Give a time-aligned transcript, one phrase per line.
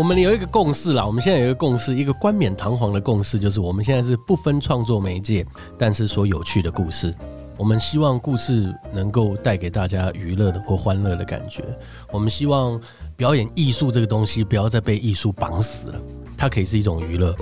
[0.00, 5.44] 我们有一个共识啦，我们现在有一个共识，一个冠冕堂皇的共识，就是我们现在是不分创作媒介，
[5.76, 7.14] 但是说有趣的故事。
[7.58, 11.62] 我们希望故事能够带给大家娱乐的或欢乐的感觉。
[12.10, 12.80] 我们希望
[13.14, 16.00] 表演艺术这个东西不要再被艺术绑死了，
[16.34, 17.36] 它可以是一种娱乐。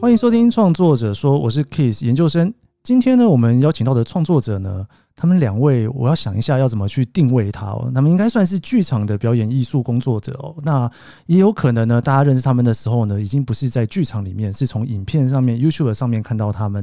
[0.00, 2.54] 欢迎收听创作者说，我是 Kiss 研究生。
[2.88, 7.92] 今天呢，我们邀请到的创作者呢，他们两位，我要想一下要怎么去定位他哦。
[7.94, 10.56] 他们应该算是剧场的表演艺术工作者哦。
[10.62, 10.90] 那
[11.26, 16.82] 也有可能呢，大家认识他们的时候呢，已经不是在剧场里面，是从影片上面、YouTube 上面看到他们，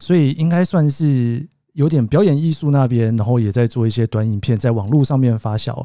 [0.00, 1.46] 所以应该算是。
[1.74, 5.84] 有点表演艺术那边，然后也在做一些短影片，在网络上面发酵。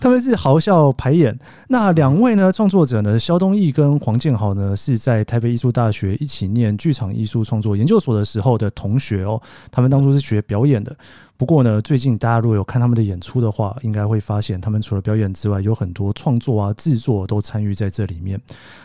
[0.00, 1.38] 他们是豪笑排演。
[1.68, 9.40] 那两位呢，创作者呢，萧东义跟黄建豪呢，是在台北艺术大学一起念剧场艺术创作研究所的时候的同学哦。
[9.70, 10.96] 他们当初是学表演的。
[11.36, 18.40] 不过呢，最近大家如果有看他们的演出的话，应该会发现他们除了表演之外，有很多创作啊、制作都参与在这里面。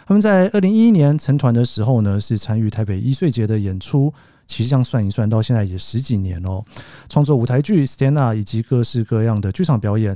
[0.06, 4.14] 他们在二零一一年成团的时候呢，是参与台北一岁节的演出。
[4.54, 6.64] 其实这样算一算，到现在也十几年哦。
[7.10, 10.16] 创作舞台剧、stand up 以及各式各样的剧场表演，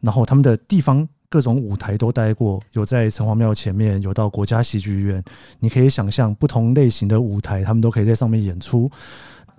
[0.00, 5.24] 然后他们的地方各种舞台都待过，有在城隍庙前面，有到国家戏剧院。
[5.60, 8.90] 你可以想象不同类型的舞台，他们都可以在上面演出。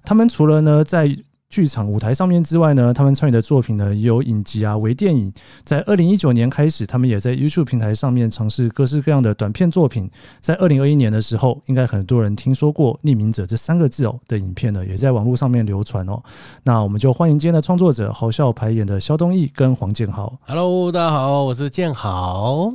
[0.06, 1.08] 他们除了呢在
[1.54, 5.32] 剧场舞台上面之外呢，他们参与的作品呢也有影集啊、微电影。
[5.64, 10.09] 在二零一九年开始，他们也在 YouTube 平台上面尝试各式各样的短片作品。
[10.42, 16.20] 在二零二一年的时候，应该很多人听说过“匿名者”这三个字哦的影片呢，也在网络上面流传哦。
[16.64, 20.36] 那我们就欢迎今天的创作者，豪笑排演的肖东义跟黄建豪。
[20.48, 22.74] Hello，大家好，我是建豪。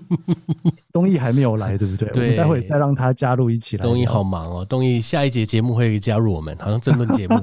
[0.92, 2.08] 东义还没有来，对不对？
[2.10, 3.82] 对，我们待会再让他加入一起来。
[3.82, 7.36] 东义好忙哦，东义下一节节目会加入我们，好像争论节目。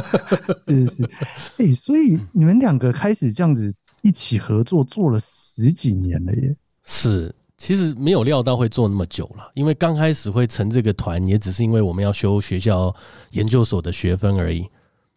[0.66, 1.10] 是是，
[1.58, 6.56] 哎、欸，所以你们两个开始这样子一起合作，做了十几年了耶。
[6.84, 12.94] 是，其实没有料到会做那么久了，因为刚开始会成这个团，也只是因为我们要修学校
[13.30, 14.66] 研究所的学分而已。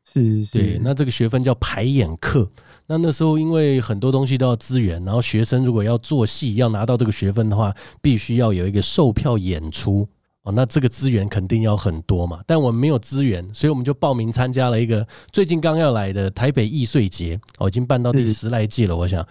[0.03, 2.49] 是是，对，那这个学分叫排演课。
[2.87, 10.07] 那那时候因为很多东西都要资源，然后学生如果要做戏，要拿到这个学分的话，必须要有一个售票演出。
[10.43, 18.93] 哦，那这个资源肯定要很多嘛，但我们没有资源，所以我们就报名参加了一个最近刚要来的台北艺穗节，哦，已经办到第十来季了。
[18.93, 19.25] 我想，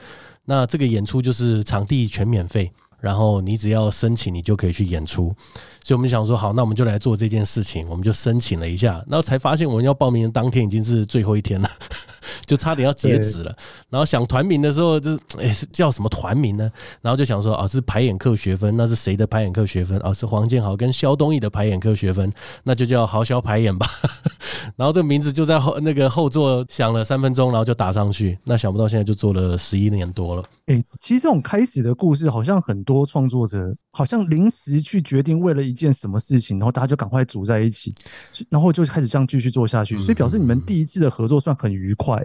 [0.47, 5.35] 那这个演出就是场地全免费，然后你只要申请，你就可以去演出。
[5.83, 11.69] 所以我们想说，好，那我们就来做这件事情，我们就申请了一下，然后才发现我们要报名的当天已经是最后一天了。
[12.47, 13.57] 就差点要截止了，
[13.89, 16.71] 然后想团名的时候就，就哎叫什么团名呢？
[17.01, 19.99] 然后就想说啊，是排演课学分，那是谁的排演课学分？
[20.03, 22.31] 哦，是黄建豪跟肖东义的排演课学分，
[22.65, 23.87] 那就叫豪肖排演吧。
[24.77, 28.39] 然后这个名字就在后那个后座想了三分钟，然后就打上去。
[28.45, 30.45] 那想不到现在就做了十一年多了。
[30.67, 37.95] 哎，其实这种开始的故事，好像很多创作者好像临时去决定为了一件什么事情，然后大家就赶快组在一起，
[38.49, 39.99] 然后就开始这样继续做下去。
[39.99, 42.23] 所以表示你们第一次的合作算很愉快。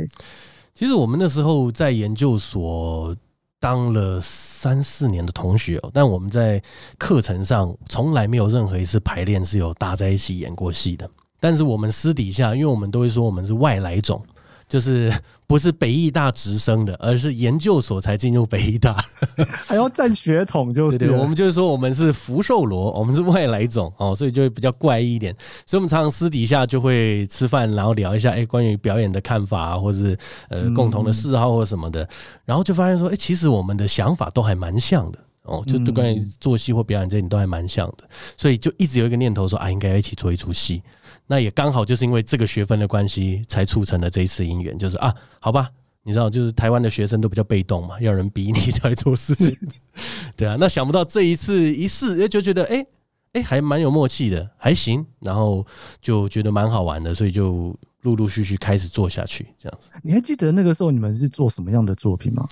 [0.73, 3.16] 其实我们那时候在研究所
[3.59, 6.62] 当了三四年的同学，但我们在
[6.97, 11.09] 课程上从来没有任何一次排练是有搭在一起演过戏的。
[11.40, 14.23] 但是我们私底下，因为我们都会说我们是外来种。
[14.67, 15.13] 就是
[15.47, 18.95] 不是北艺大直升的，而是研究所才进入北艺大，
[19.66, 25.33] 还要占血统，就是对，对对，我们就是说我们是福寿螺，我们是外来种哦，所以就会比较怪异一点。
[25.66, 30.17] 所以我们常常私底下就会吃饭，然后聊一下哎，关于表演的看法啊，或是
[30.50, 32.07] 呃共同的嗜好或什么的，
[32.44, 38.03] 然后就发现说，哎，其实我们的想法都还蛮像的哦，就对关于做戏或表演这点都还蛮像的，
[38.35, 40.83] 所以就一直有一个念头说啊，应该要一起做一出戏。
[41.27, 44.77] 那也刚好就是因为这个学分的关系，才促成了这一次姻缘。
[44.77, 45.69] 就是啊，好吧，
[46.03, 49.55] 你知道，就是台湾的学生都比较被动嘛，要人逼你才做事情。
[50.38, 52.85] 对啊，那想不到这一次一试，就觉得哎
[53.33, 55.06] 哎，还蛮有默契的，还行。
[55.19, 55.65] 然后
[56.01, 59.89] 就觉得蛮好玩的，所以就陆陆续续开始做下去，这样子。
[60.01, 62.47] 你还记得那个时候你们是做什么样的作品吗？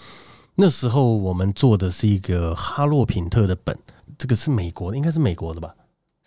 [0.55, 3.77] 那时候我们做的是一个哈洛品特的本，
[4.17, 5.73] 这个是美国的，应该是美国的吧。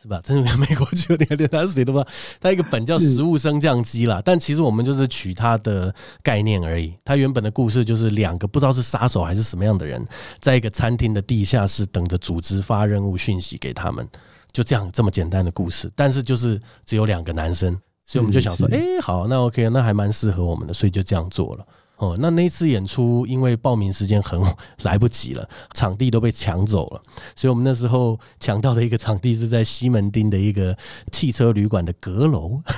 [0.00, 0.20] 是吧？
[0.24, 2.10] 真的美国就连连他是谁都不知道。
[2.40, 5.92] 他一个本叫《食物升降机》啦，但其实我们就是取他的
[6.22, 6.94] 概念而已。
[7.04, 10.04] 他原本的故事就是两个不知道是杀手还是什么样的人，
[10.40, 14.08] 在一个餐厅的地下室等着组织发任务讯息给他们，
[14.52, 15.90] 就这样这么简单的故事。
[15.96, 21.66] 但是就是只有两个男生，所以我们就想说，哎，好，那 OK，那还蛮适合我们的，所以就这样做了。
[21.98, 24.40] 哦，那那次演出因为报名时间很
[24.82, 27.02] 来不及了，场地都被抢走了，
[27.36, 30.76] 所以我们那时候抢到的一个场地是在西门町的一个
[31.12, 32.60] 汽车旅馆的阁楼。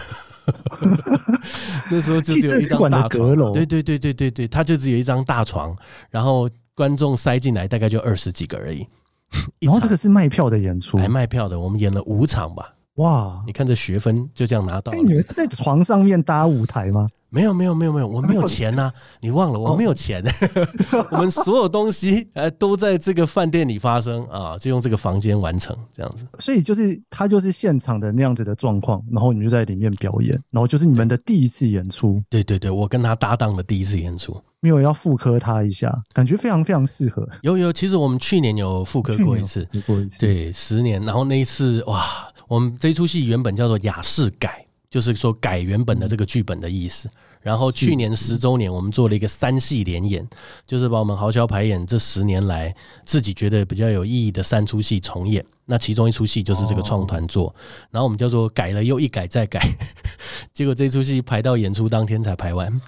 [1.90, 5.76] 那时候就只有一张大床，对对对对对对，它就只有一张大床，
[6.10, 8.86] 然后观众塞进来大概就二十几个而已。
[9.60, 12.74] 然后这个是卖票的演出，还卖票的，我们演了五场吧。
[12.94, 14.98] 哇，你看这学分就这样拿到了。
[14.98, 17.08] 你们是在床上面搭舞台吗？
[17.30, 18.94] 没有没有没有没有，我没有钱呐、啊！
[19.22, 20.22] 你忘了我没有钱，
[21.12, 26.26] 我们所有东西呃都在这个饭店里发生啊，就用这个房间完成这样子。
[26.38, 32.20] 所以就是他就是现场的那样子的状况，然后你就在里面表演，然后就是你们的第一次演出。
[32.28, 37.28] 对对对，我跟他搭档的第一次演出，没有要复刻他一下，感觉非常非常适合。
[37.42, 42.04] 有有，其实我们去年有复刻过一次，过一次，对，十年，然后那一次哇，
[42.48, 44.66] 我们这出戏原本叫做雅士改。
[44.90, 47.08] 就是说改原本的这个剧本的意思，
[47.40, 50.28] 然后去年十周年，我们做了一个三戏连演，
[50.66, 52.74] 就是把我们豪销排演这十年来
[53.06, 55.46] 自己觉得比较有意义的三出戏重演。
[55.64, 57.54] 那其中一出戏就是这个创团做，
[57.92, 59.60] 然后我们叫做改了又一改再改，
[60.52, 62.80] 结果这出戏排到演出当天才排完，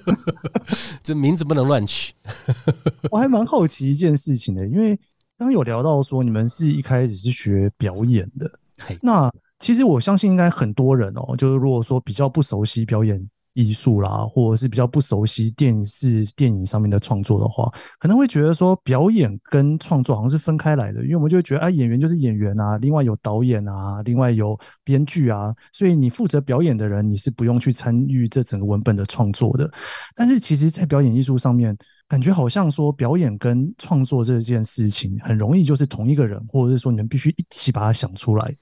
[1.02, 2.12] 这名字不能乱取。
[3.10, 4.94] 我还蛮好奇一件事情的，因为
[5.38, 8.50] 刚刚有聊到说你们是一开始是学表演的，
[9.00, 9.32] 那。
[9.66, 13.20] 其实我相信，应该很多人哦，就是如果说比较不熟悉表演
[13.54, 17.68] 艺术啦，或者是比较不熟悉电视、电影上面的创作的话，
[17.98, 29.68] 可能会觉得说表演跟创作好像是分开来的，因为我们就会觉得啊，演员就是演员啊，另外有导演啊，另外有编剧啊，所以你负责表演的人，你是不用去参与这整个文本的创作的。
[30.14, 31.76] 但是其实，在表演艺术上面，
[32.06, 38.54] 感觉好像说表演跟创作这件事情，很容易就是同一个人，或者是说你们必须一起把它想出来。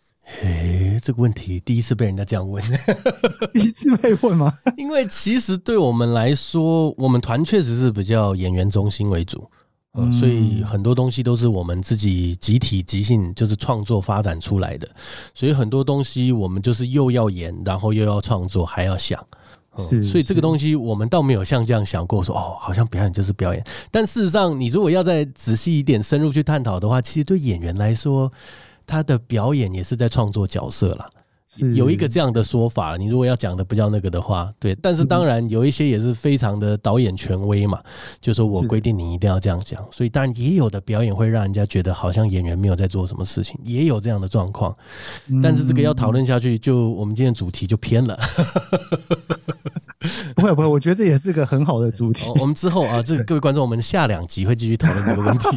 [0.43, 2.63] 哎，这个问题第一次被人家这样问，
[3.53, 4.53] 第一次被问吗？
[4.77, 9.47] 因为其实对我们来说，我们团确实是比较演员中心为主，
[9.93, 14.89] 嗯，所以很多东西都是我们自己集体即兴就是创作发展出来的，
[15.35, 19.23] 所以很多东西我们就是又要演，然后又要创作，还要想，
[19.77, 28.33] 是，所以这个东西我们倒没有像这样想过说，哦，好像表演就是表演，但事实上，你如果要再仔细一点、深入去探讨的话，其实对演员来说。
[28.87, 31.09] 他的表演也是在创作角色啦，
[31.47, 32.97] 是有一个这样的说法。
[32.97, 34.75] 你如果要讲的不叫那个的话，对。
[34.77, 37.81] 但是当然有一些也是非常的导演权威嘛，
[38.21, 39.85] 就是说我规定你一定要这样讲。
[39.91, 44.77] 所以当然也有的表演会让人家觉得好像演员没有在做什么事情，也有这样的状况。
[45.43, 48.19] 但是这个要讨论下去，就我们今天主题就偏了。
[50.37, 52.31] 不会不会，我觉得这也是个很好的主题。
[52.39, 55.49] 我们之后啊，这各位观众，我们下两集会继续讨论这个问题。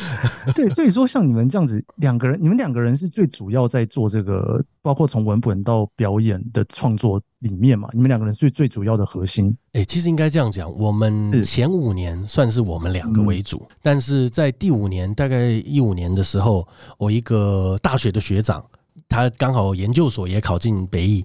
[0.54, 7.88] 对，所以说像你们这样子两个人，你们两个人是最主要在做这个，包括从文本到表演的创作里面嘛？
[7.92, 9.54] 你们两个人是最主要的核心。
[9.72, 16.66] 哎，其实应该这样讲，我们前五年算是我们两个为主，但是在第五年，大概一五年的时候，
[16.98, 18.64] 我一个大学的学长，
[19.08, 21.24] 他刚好研究所也考进北艺。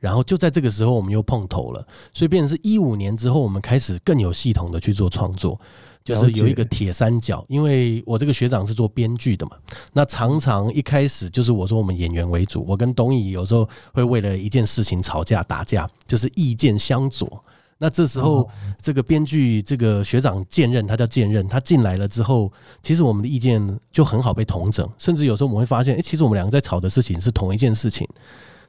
[0.00, 5.58] 然后就在这个时候，我们又碰头了，所以变成是一五年之后，我们开始更有系统的去做创作，
[6.04, 7.44] 就是有一个铁三角。
[7.48, 9.52] 因为我这个学长是做编剧的嘛，
[9.92, 17.42] 那常常一开始就是我说我们演员为主，我跟东义有时候会为了一件事情吵架打架，就是意见相左。
[17.80, 18.48] 那这时候
[18.82, 22.52] 这个编剧这个学长兼任，他叫兼任，他进来了之后，
[22.82, 28.08] 其实我们的意见就很好被同整，甚至有时候我们会发现，哎，其实我们两个在吵的事情是同一件事情。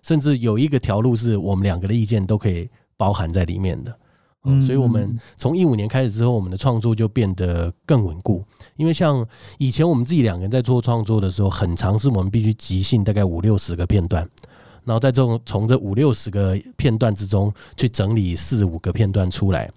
[0.02, 3.98] 甚至有一个条路是我们两个的意见都可以包含在里面的，
[4.44, 8.44] 嗯，所以我们从一五年开始之后，我们的创作就变得更稳固。
[8.76, 9.26] 因为像
[9.58, 14.28] 以前我们自己两个人在做创作的时候，很常是我们必须即兴大概五六十个片段，
[14.84, 19.70] 然后在这种从这五六十个片段之中去整理四五个片段出来，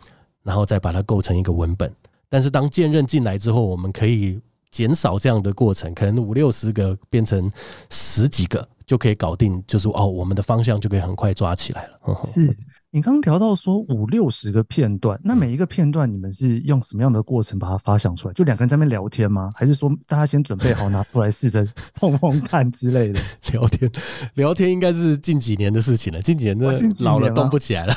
[0.43, 1.93] 然后再把它构成一个文本。
[2.29, 7.51] 但是当剑刃进来之后，我们可以减少这样的过程，可能五六十个变成
[7.91, 8.67] 十几个。
[8.87, 12.21] 就可以搞定，就是哦，我们的方向就可以很快抓起来了。
[12.23, 12.57] 是
[12.91, 18.35] 你刚刚聊到说五六十个片段，那每一个片段你们是用什么样的过程把它发想出来？
[18.35, 19.51] 就两个人在那边聊天吗？
[19.55, 23.21] 还是说大家先准备好拿出来试着碰碰看之类的？
[23.53, 23.91] 聊天，
[24.35, 26.21] 聊天应该是近几年的事情了。
[26.21, 27.95] 近几年的老了动不起来了。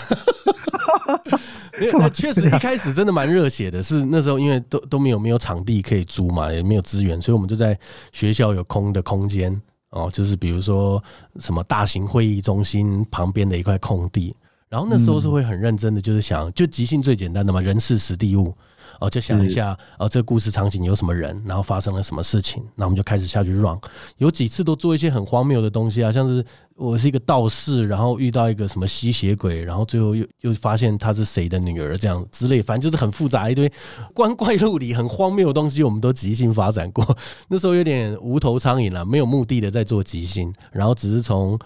[1.78, 3.84] 没有，确实一开始真的蛮热血的。
[3.84, 7.78] 是那时候因为都都没有没有场地可以租嘛，也没有资源，所以我们就在
[8.14, 9.62] 学校有空的空间。
[9.96, 11.04] 哦，就是比如说
[11.40, 14.36] 什么大型会议中心旁边的一块空地，
[14.70, 18.54] 然后那时候是会很认真的，就是想就即兴最简单的嘛，人事实地物。
[19.00, 23.78] 哦，就想一下，哦，这个故事场景有什么人，然后发生了什么事情，那我们就开始下去 run。
[24.18, 26.44] 有几次都做一些很荒谬的东西啊，像是
[26.76, 33.72] 我是一个道士，然后遇到一个什么吸血鬼，然后最后又又发现他是谁的女儿这样之类，反正就是很复杂一堆
[34.14, 37.06] 光怪陆离、很荒谬的东西，我们都即兴发展过。
[37.50, 41.58] 那时候有点无头苍蝇了，没有目的的在做即兴，然后只是从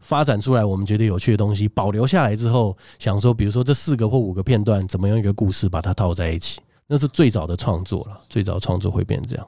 [0.00, 6.60] 发展出来我们觉得有趣的东西保留下来之后，想说，比如说这四个或五个片段，怎么用一个故事把它套在一起。
[6.88, 9.46] 那是最早的创作了，最早创作会变这样。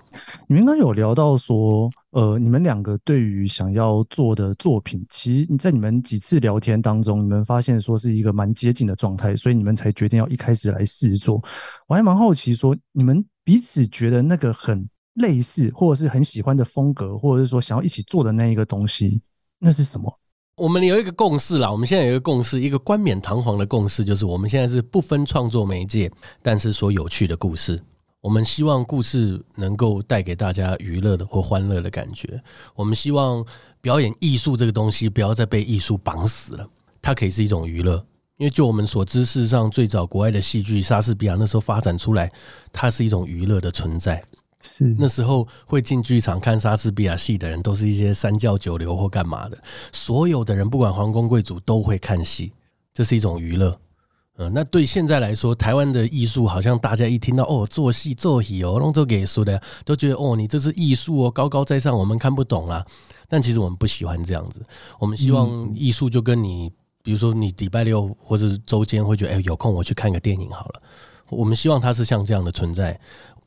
[0.48, 11.40] 你们刚刚有聊到说，呃，你们两个对于想要做的作品，其实你在你们几次聊天当中，你们发现说是一个蛮接近的状态，所以你们才决定要一开始来试做。
[11.86, 19.22] 我还蛮好奇说，你们彼此觉得那个很类似，或者是很喜欢的风格，或者是说想要一起做的那一个东西，
[19.60, 20.12] 那是什么？
[20.58, 26.10] 我们有一个共识啦，我们现在有一个共识，一个冠冕堂皇的共识，就是我们现在是不分创作媒介，
[26.42, 27.80] 但是说有趣的故事。
[28.20, 32.42] 我们希望故事能够带给大家娱乐的或欢乐的感觉。
[32.74, 33.46] 我们希望
[33.80, 36.68] 表演艺术这个东西不要再被艺术绑死了，
[37.00, 38.04] 它可以是一种娱乐。
[38.36, 42.32] 因为就我们所知，事实上最早国外的戏剧莎士比亚那时候发展出来，
[42.72, 44.20] 它是一种娱乐的存在。
[44.60, 49.58] 是那时候会进剧场看莎士比亚戏的人，都是一些三教九流或干嘛的。
[49.92, 52.52] 所有的人，不管皇宫贵族，都会看戏，
[52.92, 53.78] 这是一种娱乐。
[54.40, 62.86] 嗯，那对现在来说，台湾的艺术好像大家一听到哦，做戏做戏哦，弄做给说的，都觉得哦，你这是艺术哦，高高在上，我们看不懂啦。
[63.28, 64.64] 但其实我们不喜欢这样子，
[65.00, 66.70] 我们希望艺术就跟你，
[67.02, 70.82] 比如说你礼拜六或者周间会觉得，哎，有空我去看个电影好了。
[71.30, 72.98] 我们希望它是像这样的存在。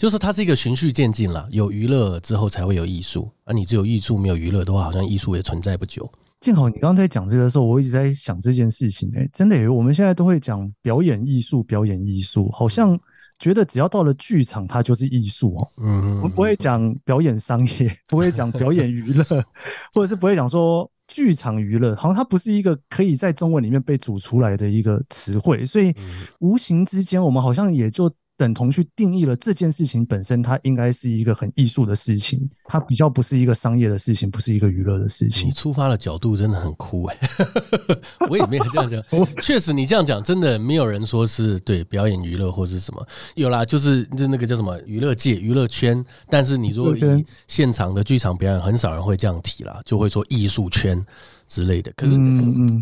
[0.02, 6.12] 就是它是一个循序渐进啦，有娱乐之后才会有艺术，而你只有艺术没有娱乐的话，好像艺术也存在不久。
[6.40, 9.20] 静好，你刚才讲这个的时候，我一直在想这件事情、欸。
[9.20, 13.00] 哎，真的、欸，我们现在都会讲表演艺术，表演艺术，好像
[13.38, 15.72] 觉得只要到了剧场，它就是艺术哦。
[15.84, 19.24] 嗯，我们不会讲表演商业，不会讲表演娱乐，
[19.94, 25.94] 或者是不会讲说剧场娱乐，好像它不是一个可以在中文里面被组出来的一个词汇，所以
[26.40, 28.12] 无形之间，我们好像也就。
[28.42, 35.48] 等同去定义了这件事情本身，它应该是一个很艺术的事情，它比较不是一个商业的事情，不是一个娱乐的事情。
[35.48, 37.18] 你出发的角度真的很酷哎，
[38.32, 39.00] 我也没有这样讲。
[39.44, 43.08] 确实，你这样讲，真的没有人说是对表演娱乐或是什么。
[43.36, 46.04] 有啦，就是就那个叫什么娱乐界、娱乐圈。
[46.28, 51.06] 但是你如果以现场的剧场表演，很少人会这样提啦，就会说艺术圈。
[51.52, 52.14] 之类的，可是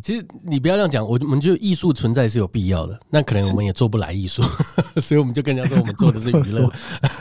[0.03, 2.99] 其实你不要这样讲，我们觉得艺术存在是有必要的。
[3.09, 4.43] 那可能我们也做不来艺术，
[5.01, 6.71] 所以我们就跟人家说我们做的是娱乐。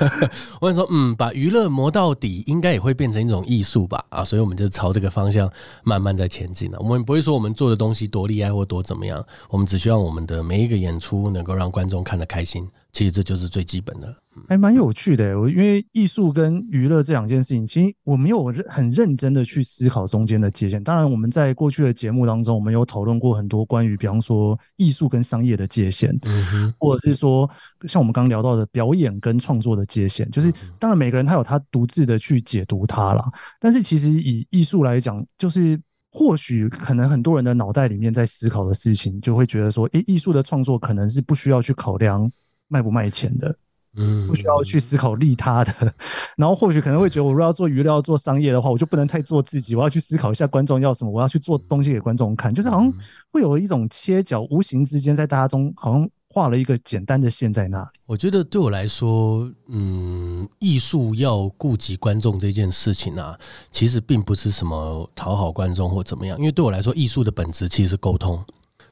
[0.60, 4.04] 我跟你说，嗯，把娱乐磨到底，应该也会变成一种艺术吧？
[4.10, 5.50] 啊，所以我们就朝这个方向
[5.84, 6.78] 慢慢在前进了。
[6.80, 12.68] 我们不会说我们做的东西多厉害或多怎么样，我们只希望我们的每一个演出能够让观众看得开心。
[12.92, 14.16] 其实这就是最基本的，
[14.48, 15.38] 还蛮有趣的。
[15.38, 20.82] 我因为艺术跟娱乐这两件事情，其实我没有很认真的去思考中间的界限。
[20.82, 27.48] 当然，我们在过去的节目当中，我们有讨论过很多关于，比方说艺术跟商业的界限，嗯哼，或者是说
[27.86, 33.22] 像我们刚刚聊到的表演跟创作的界限，就是当然每个人他有他独自的去解读它啦。
[33.60, 35.78] 但是其实以艺术来讲，就是
[36.10, 42.28] 或许可能很多人的脑袋里面在思考的事情，就会觉得说，诶，艺术的创作可能是不需要去考量。
[42.68, 43.54] 卖不卖钱的，
[43.96, 45.94] 嗯，不需要去思考利他的，
[46.36, 52.92] 然后或许可能会觉得，我如果要做娱乐、要做商业的话，我就不能太做自己，我要去思考一下观众要什么，我要去做东西给观众看，就是好像
[53.32, 57.88] 会有一种切角，无形之间在大家中好像画了一个简单的线在那里。
[58.06, 63.36] 我觉得对我来说，嗯，艺术要顾及观众这件事情啊，
[63.72, 68.44] 其实并不是什么讨好观众或怎么样，因为对我来说，艺术的本质其实是沟通。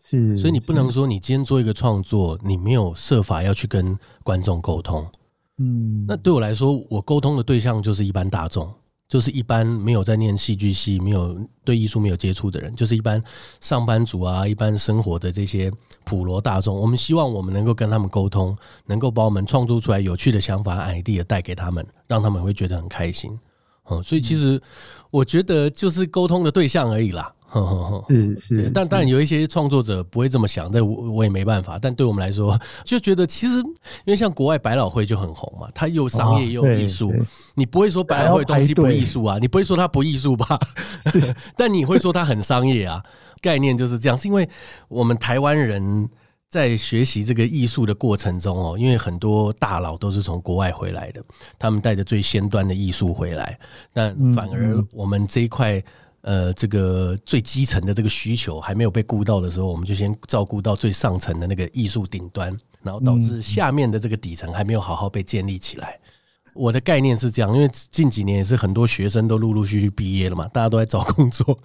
[0.09, 5.05] 是，所以你不能说你今天做一个创作，你没有设法要去跟观众沟通。
[5.59, 8.73] 嗯，那对我来说，我沟通的对象就是一般大众，
[9.09, 13.21] 就是一般没有在念戏剧系、没有对艺术没有接触的人，就是一般
[13.61, 15.73] 上班族啊，一般生活的这些
[16.05, 16.77] 普罗大众。
[16.77, 23.37] 我们希望我们能够跟他们沟通，能够把我们创作出来有趣的想法、idea 带给他们，让他们会觉得很开心。
[23.91, 24.63] 嗯，所以其实
[25.11, 27.33] 我觉得就是沟通的对象而已啦。
[27.49, 31.79] 呵呵呵，是是，但当然有一些创作者不会这么想，但我我也没办法。
[31.81, 37.15] 但对我们来说，就觉得其实因为像国外百老汇就很红嘛，它又商业又艺术，
[37.55, 40.59] 你不会说百老汇东西不艺术啊，你不会说它不艺术吧？
[41.57, 43.03] 但你会说它很商业啊，
[43.41, 44.19] 概念就是这样。
[44.19, 44.49] 是因为
[44.89, 46.09] 我们台湾人
[46.49, 51.23] 在学习这个艺术的过程中哦，因为很多大佬都是从国外回来的，
[51.59, 53.57] 他们带着最先端的艺术回来，
[53.93, 55.81] 但反而我们这一块。
[56.27, 62.49] 呃，这个最基层的这个需求还没有被顾到的时候，我们就先照顾到最上层的那个艺术顶端，
[62.83, 65.97] 然后导致下面的这个底层还没有好好被建立起来。
[66.53, 71.57] 我的概念是这样，因为近几年也是很多学生都陆陆续续毕业了嘛，大家都在找工作。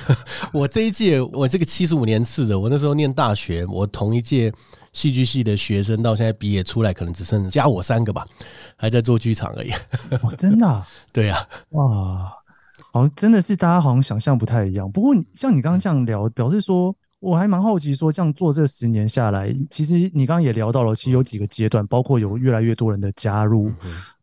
[0.50, 4.50] 我这一届，我这个七十五年次的，我那时候念大学，我同一届
[4.94, 8.26] 戏剧系的学生到现在毕业出来，可能只剩加我三个吧，
[8.76, 9.70] 还在做剧场而已。
[10.22, 10.88] 哦，真的啊？
[11.12, 12.32] 对呀，哇。
[12.96, 14.90] 好像真的是大家好像想象不太一样。
[14.90, 23.66] 不过像你刚刚这样聊，表示说我还蛮好奇，说这样做这十年下来，其实你刚刚也聊到了，其实有几个阶段，包括有越来越多人的加入，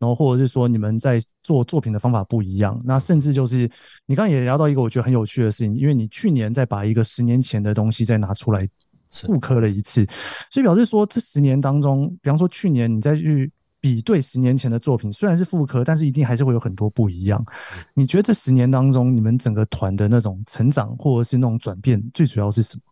[0.00, 3.70] 后或者是说你们在做作品的方法不一样，那甚至就是
[4.06, 8.68] 你刚刚也聊到一个我觉得很有趣的事情，因为你去年再把一个十年前的东西再拿出来
[9.12, 10.04] 复刻了一次，
[10.50, 13.52] 所以表示说这十年当中，比方说去年你再去。
[13.84, 17.44] 比对十年前的作品，虽然是复刻，但是一定还是会有很多不一样。
[17.92, 22.82] 你觉得这十年当中，你们整个团的那种成长，或者是那种转变，最主要是什么？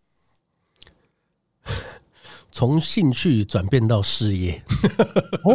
[2.53, 4.63] 从兴趣转变到事业。
[5.45, 5.55] 哦，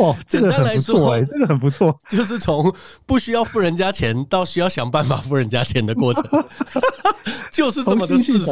[0.00, 2.70] 哇，这个很不错哎，这个很不错， 就是从
[3.06, 6.22] 不需要付人家钱到需要想办法付人家钱的过程，
[7.50, 8.50] 就是这么的世俗。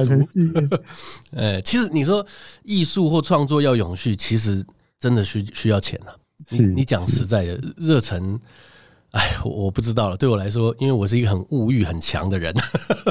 [1.32, 2.26] 呃，其实你说
[2.62, 4.64] 艺术或创作要永续，其实
[4.98, 6.16] 真的需需要钱啊。
[6.50, 8.38] 你你讲实在的，热忱，
[9.12, 10.16] 哎，我不知道了。
[10.16, 12.54] 对我来说，因为我是一个很物欲很强的人，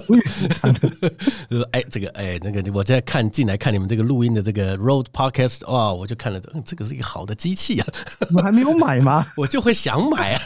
[0.09, 0.89] 物欲很强的。
[1.49, 7.87] 就是哎，这个哎，那个我在看进来看你们这个录音的这个 Road Podcast，哇，我就看了，这个是一个好的机器啊。
[8.33, 9.25] 我还没有买吗？
[9.37, 10.41] 我就会想买啊。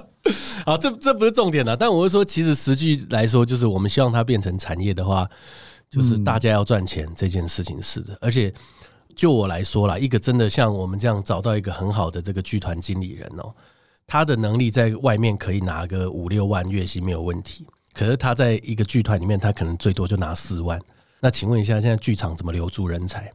[0.66, 1.76] 好，这这不是重点了。
[1.76, 5.28] 但我是说，其实实际来说，就是我们希望它变成产业的话，
[5.90, 8.52] 就是大家要赚钱这件事情是的，而且。
[9.14, 13.54] 就我来说啦，一个真的像我们这样找到一个很好的这个剧团经理人哦，
[14.06, 20.80] 他的能力在外面可以拿个五六万月薪没有问题，可是他在一个剧团里面，他可能最多就拿四万。
[21.20, 23.32] 那请问一下，现在剧场怎么留住人才？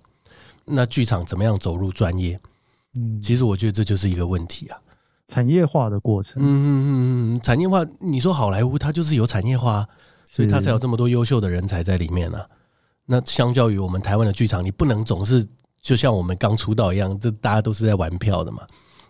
[0.66, 2.40] 那剧场怎么样走入专业？
[2.96, 4.78] 嗯，其实我觉得这就是一个问题啊，
[5.28, 6.42] 产业化的过程。
[6.42, 6.90] 嗯嗯嗯
[7.36, 9.88] 嗯，产业化，你说好莱坞它就是有产业化，
[10.26, 12.48] 所以它才有这么多优秀的人才在里面啊。
[13.06, 15.48] 那相较于我们台湾的剧场，你不能总是。
[15.86, 18.64] 就像我们刚出道一样，这大家都是在玩票的嘛，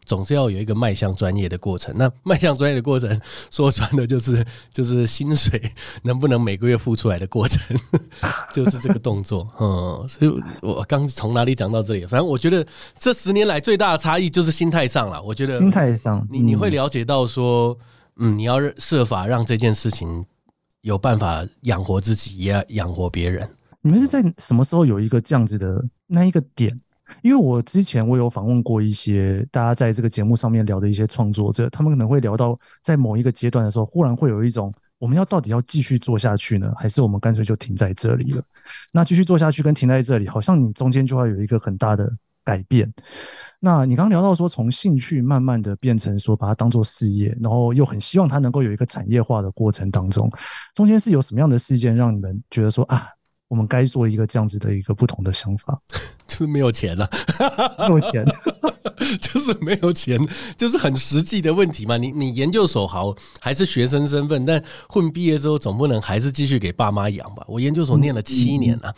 [0.03, 1.95] 总是要有一个迈向专业的过程。
[1.97, 5.71] 那 迈向专业的过程，说穿的就是就是薪水
[6.03, 7.77] 能不能每个月付出来的过程，
[8.53, 9.47] 就是这个动作。
[9.57, 12.05] 嗯，所以我刚从哪里讲到这里？
[12.05, 12.67] 反正我觉得
[12.99, 15.23] 这十年来最大的差异就是心态上了。
[15.23, 17.77] 我觉得心态上，你你会了解到说，
[18.17, 20.25] 嗯，你要设法让这件事情
[20.81, 23.49] 有办法养活自己，也养活别人。
[23.81, 26.79] 你们是在什么时候有一个这样子的那一个点？
[27.21, 38.41] 因为我之前我有访问过一些大家在这个节目上面聊的一些创作者，他们可能会聊到在某一个阶段的时候，忽然会有一种我们要到底要继续做下去呢，还是我们干脆就停在这里了？
[38.91, 42.11] 那继续做下去跟停在这里，好像你中间就会有一个很大的
[42.43, 42.91] 改变。
[43.59, 50.27] 那你刚刚聊到说，从兴趣慢慢的变成说把它当做事业，然后又很希望它能够有一个产业化的过程当中，
[50.73, 53.09] 中间是有什么样的事件让你们觉得说啊？
[53.47, 55.77] 我们该做一个这样子的一个不同的想法，
[56.27, 57.09] 就是没有钱了，
[57.77, 58.25] 没有钱，
[59.21, 60.19] 就是没有钱，
[60.57, 61.95] 就是很实际的问题嘛。
[61.95, 67.45] 你你研究所好，还是学生身份，但混毕业之后总不能还是继续给爸妈养吧？
[67.47, 68.93] 我研究所念了七年了，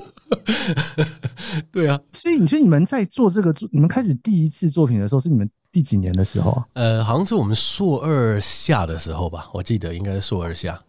[1.70, 2.00] 对啊。
[2.14, 6.64] 所以你说你们在做这个，你们开始第一次作品的时候，是你们第几年的时候啊？
[6.72, 10.80] 呃，好像是我们硕二下的时候吧，我记得应该是硕二下。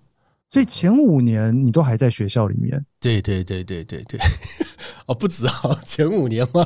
[0.50, 2.84] 所以前五年你都还在学校里面？
[3.02, 4.20] 对对对对对对，
[5.06, 5.54] 哦，不止啊，
[5.86, 6.66] 前五年吗？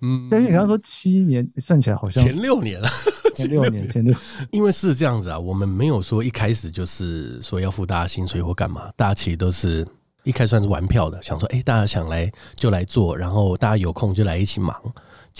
[0.00, 2.88] 嗯，但是你刚刚说七年，算起来好像前六年了，
[3.34, 4.14] 前六年，前六。
[4.52, 9.86] 因为是这样子啊，我们没有说一开始就是说要付大家薪水或干嘛，大家其实都是
[10.22, 14.74] 一开始算是玩票的，想说，哎，大家想来就来做，然后大家有空就来一起忙。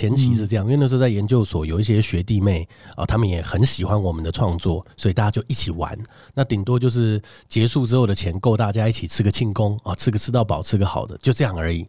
[0.00, 5.94] 前期是这样，因为那时候在研究所有一些学弟妹啊，他们也很喜欢我们的创作，所以大家就一起玩。
[6.32, 11.86] 那顶多就是结束之后的钱够大家一起吃个庆功啊，吃个吃到饱，吃个好的，就这样而已。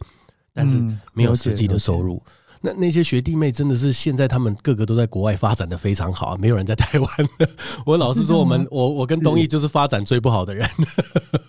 [0.52, 0.78] 但是
[1.14, 2.22] 没有实际的收入。
[2.60, 7.08] 那那些学弟妹真的是现在他们个个都在国外发展的非常好，没有人在台湾。
[7.86, 10.68] 我老实说，我们我我跟东义就是发展最不好的人。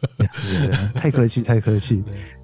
[0.95, 2.01] 太客气，太客气。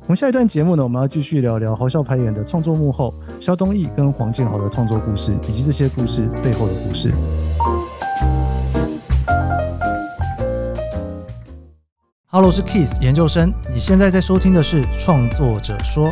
[0.10, 7.13] 我们下一段节目呢，我们要继续聊聊豪笑排演的创作幕后，萧东义跟黄建豪的创作故事，以及这些故事背后的故事。
[12.26, 16.08] Hello，是 Keith 研究生，你现在在收听的是《创作者说》。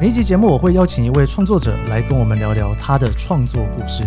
[0.00, 4.02] 每一集节目，我会邀请一位创作者来跟我们聊聊他的创作故事。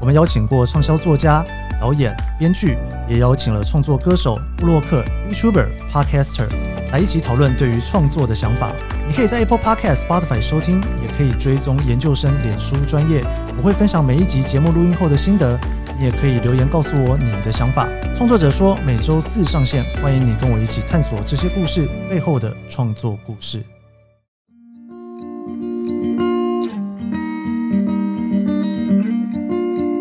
[0.00, 1.44] 我们邀请过畅销作家、
[1.78, 6.48] 导演、编剧，也邀请了创作歌手、布洛克、YouTuber、Podcaster
[6.90, 8.72] 来一起讨论对于创作的想法。
[9.06, 13.22] 你可以在 Apple Podcast、Spotify 收听，也可以追踪研究生脸书专业。
[13.58, 15.58] 我会分享每一集节目录音后的心得，
[15.98, 17.86] 你也可以留言告诉我你的想法。
[18.16, 23.62] 创作者说每周四上线，欢迎你跟我一起探索这些故事背后的创作故事。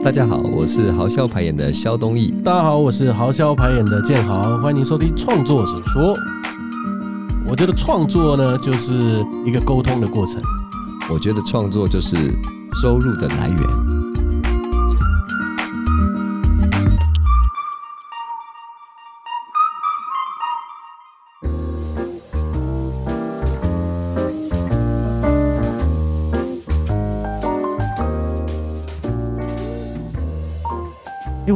[0.09, 2.33] 大家好，我是豪笑排演的肖东义。
[2.43, 4.57] 大家好，我是豪笑排演的建豪。
[4.57, 6.15] 欢迎收听创作者说。
[7.47, 10.41] 我觉得创作呢，就是一个沟通的过程。
[11.11, 12.15] 我觉得创作就是
[12.81, 13.88] 收入的来源。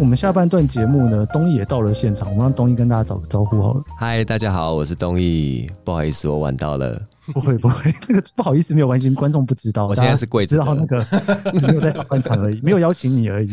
[0.03, 3.81] 我们下半段节目呢，东义也到了现场，我们让东义跟大家打个招呼好了。
[3.97, 7.01] 嗨，大家好，我是东义，不好意思，我晚到了。
[7.31, 9.87] 不会不会， 那个不好意思没有关系，观众不知道。
[9.87, 10.97] 我现在是跪着，知道那个
[11.65, 13.49] 没有在上半场而已，没有邀请你而已。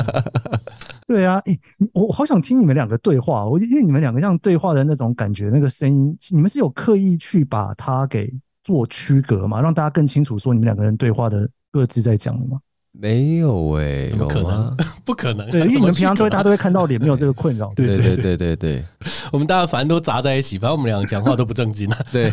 [1.08, 1.60] 对啊，哎、欸，
[1.94, 8.30] 我好想听你们两个对话，我因为你们两个这样对话的那种感觉，那个声音，你们是有刻意去把它给
[8.62, 9.58] 做区隔嘛？
[9.62, 12.60] 让大家更清楚说你们两个人对话的各自在讲的吗？
[12.98, 14.76] 没有哎、欸，怎么可能？
[15.04, 15.50] 不可能。
[15.50, 17.72] 对，因为你们平常都会，大家都会看到脸，没有这个困扰。
[17.76, 18.84] 对对对对对，
[19.30, 21.98] 我们大家反正都砸在一起，反正我们两个讲话都不正经啊。
[22.10, 22.32] 对，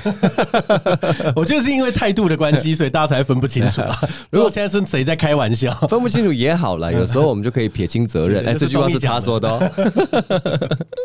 [1.35, 3.95] 我觉得是因为态度的关系，所以大家才分不清楚啊。
[4.29, 6.91] 如果现在是谁在开玩笑，分不清楚也好了。
[6.93, 8.45] 有时候我们就可以撇清责任。
[8.47, 9.59] 哎，这句话是他说的哦。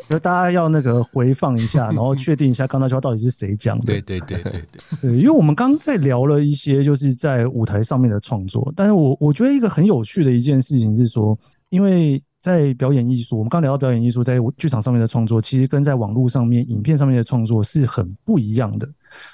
[0.09, 3.87] 就大家要那个回放一下，然后确定一下刚才那句话到底是谁讲的。
[3.87, 4.63] 对对对对对。
[5.03, 10.31] 对，因为我们刚刚在聊了一些就是在舞台上面的创作，但是我我觉得一个很有趣的。
[10.31, 18.89] 一件事情是说，因为在表演艺术，我们刚聊到表演艺术在剧场上面的创作，其实跟在网络上面、影片上面的创作是很不一样的。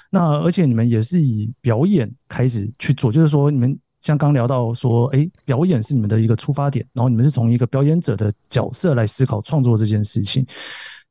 [0.09, 10.45] 那而且你们也是以表演开始去做，就是说你们像刚聊到说，哎，表演是你们的一个出发点，然后你们是从一个表演者的角色来思考创作这件事情。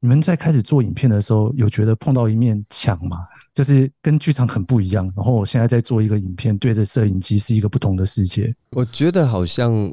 [0.04, 3.20] 你们在开始做影片的时候，有觉得碰到一面墙吗？
[3.54, 5.10] 就是跟剧场很不一样。
[5.16, 8.54] 然后我现在在做一个影片，对着摄影机是一个不同的世界。
[8.72, 9.90] 我觉得好像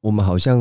[0.00, 0.60] 我们好像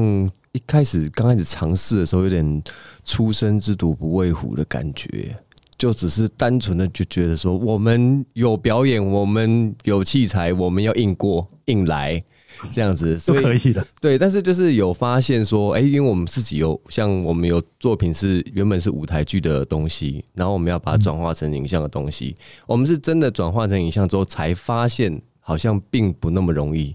[0.51, 2.63] 一开始刚开始尝试的时候，有点
[3.03, 5.35] 初生之犊不畏虎的感觉，
[5.75, 12.21] 就只是单纯的就觉得说，我们有表演，我们有器材，我们要硬过硬来。
[12.71, 26.93] 这样子 所以可以的，对，但是就是有发现说，哎，因为我们自己有像我们有作品是原本是舞台剧的东西，然后我们要把它转化成影像的东西，我们是真的转化成影像之后，才发现好像并不那么容易。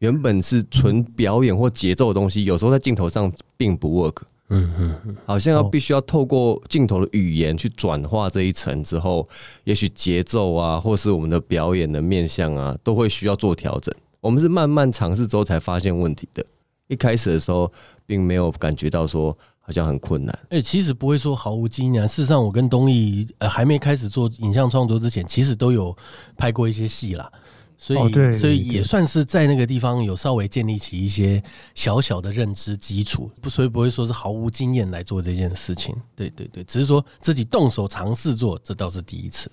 [0.00, 4.22] 原本是纯表演或节奏的东西，有时候在镜头上并不 work。
[4.50, 9.28] 嗯嗯，好像要必须要透过镜头的语言去转化这一层之后，
[9.64, 13.94] 也许节奏啊，或是我们的表演的面向啊，都会需要做调整。
[14.28, 16.44] 我们是慢慢尝试之后才发现问题的，
[16.88, 17.72] 一开始的时候
[18.04, 20.38] 并没有感觉到说好像很困难。
[20.50, 22.06] 哎，其实不会说毫无经验。
[22.06, 25.96] 事实上，我跟东义呃还没开始做影像创作之前，其实都有
[26.36, 27.32] 拍过一些戏啦，
[27.78, 31.42] 所以所以也算是在那个地方有稍微建立起一些
[31.74, 35.96] 小小的认知基础，不所以不会说是毫无经验来做这件事情。
[36.14, 39.50] 对对对，只是说自己动手尝试做，这倒是第一次。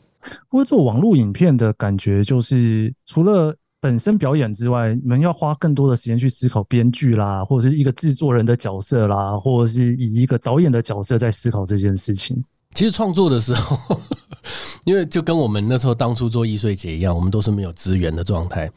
[0.49, 3.55] 不过做网络影片的感觉就是除了。
[3.85, 12.43] 本身表演之外，你们要花更多的时间去思考编剧啦，或者是一个制作人的角色啦，或者是以一个导演的角色在思考这件事情。
[12.73, 13.99] 其实创作的时候，
[14.85, 18.67] 因为就跟我们那时候当初做易碎节一样，我们都是没有资源的状态，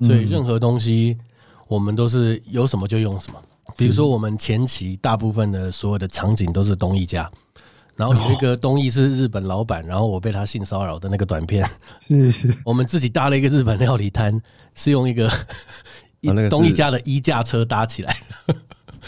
[0.00, 1.16] 所以任何东西
[1.68, 3.40] 我们都是有什么就用什么。
[3.76, 7.30] 比如说，我们前期大部分的所有的场景都是东一家。
[7.98, 14.40] 然后有一个东义是日本老板，然后我被他性骚扰的那个短片，是是，我们自己搭了一个日本料理摊，
[14.76, 15.28] 是用一个
[16.48, 18.54] 东义家的衣架车搭起来的，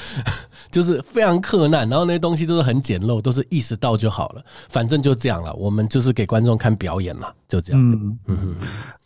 [0.72, 1.88] 就是非常克难。
[1.88, 5.54] 然后那些东西都是很简陋，都是意识到就好了，反正就这样了。
[5.54, 7.80] 我们就是给观众看表演嘛，就这样。
[7.92, 8.56] 嗯嗯，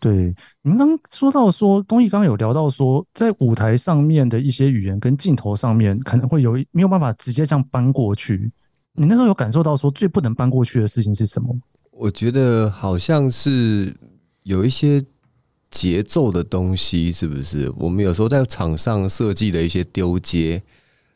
[0.01, 0.35] 对。
[0.63, 8.51] 您刚刚说到说东义刚刚有聊到说，在舞台上面的一些语言跟镜头上面可能会有没有办法直接这样搬过去。
[8.95, 11.55] 你那时候有感受到说最不能搬过去的事情是什么？
[11.91, 13.95] 我觉得好像是
[14.45, 15.03] 有一些
[15.71, 17.73] 节奏的东西，是不是？
[17.77, 20.63] 我们有时候在场上设计的一些丢接，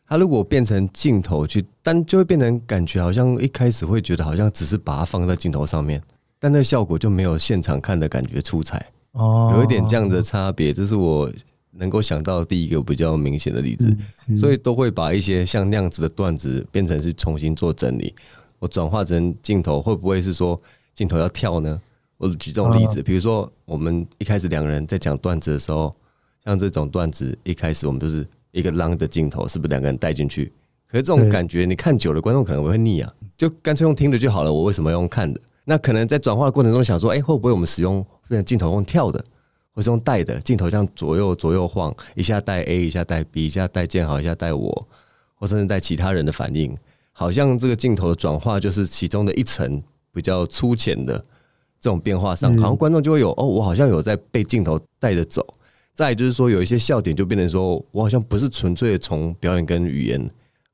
[0.07, 6.03] 它如果变成镜头去，但就会变成感觉好像一开始会觉得好像只是把它放在镜头上面，
[6.41, 8.85] 但那效果就没有现场看的感觉出彩。
[9.12, 11.31] 哦，有一点这样的差别，这是我
[11.79, 13.97] 能够想到第一个比较明显的例子，
[14.37, 18.14] 所以都会把一些像那样子的段子变成是重新做整理。
[18.59, 20.61] 我转化成镜头，会不会是说
[20.93, 21.81] 镜头要跳呢？
[22.17, 25.95] 我举这种例子，比如说我们一开始两个人在讲段子的时候，
[26.45, 30.53] 像这种段子一开始我们都是一个 long 的镜头，是不是两个人带进去？
[30.88, 34.53] 可是这种感觉你看久了，观众可能会腻啊，就干脆用听的就好了。
[34.53, 35.41] 我为什么要用看的？
[35.64, 39.25] 那可能在转化的过程中想说，哎，会不会我们使用变成镜头用跳的？
[39.79, 44.88] 或是用带的镜头，这样左右左右晃，一下带 A，一下带 B，一下带建豪，一下带我，
[45.37, 46.77] 或甚至带其他人的反应，
[47.12, 49.81] 好像这个镜头的转化就是其中的一层
[50.12, 51.17] 比较粗浅的
[51.79, 55.47] 这种变化上，好像观众就会有哦，我好像有在被镜头带着走。
[55.95, 60.29] 再就是说，有一些笑点就变成说我好像不是纯粹的从表演跟语言。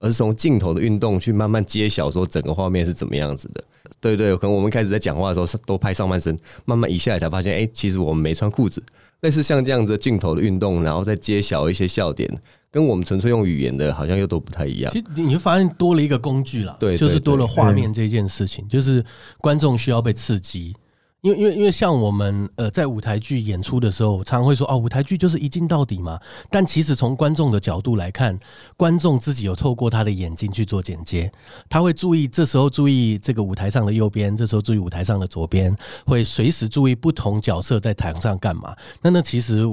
[0.05, 3.64] 而是从镜头的运动去慢慢揭晓，说整个画面是怎么样子的。
[4.03, 8.83] 对对，可能我们开始在讲话的时候是都拍上半身，慢慢一下来才发现，哎，其实我们没穿裤子。
[9.23, 12.31] 类似像这样子镜头的运动，然后再揭晓一些笑点，
[12.71, 14.93] 跟我们纯粹用语言的，好像又都不太一样。
[14.93, 19.03] 其实你会发现多了一个工具了，对，就是多了画面这件事情，就是
[19.38, 20.77] 观众需要被刺激。
[21.25, 26.21] 因为因为因为像我们呃在舞台剧演出的时候，常常会说哦，舞台剧就是一镜到底嘛。
[26.51, 28.39] 但其实从观众的角度来看，
[28.77, 31.33] 观众自己有透过他的眼睛去做剪接，
[31.71, 38.77] 他会注意这时候注意这个舞台上的右边，这时候注意舞台上的左边，会随时注意不同角色在台上干嘛。
[39.01, 39.65] 那那其实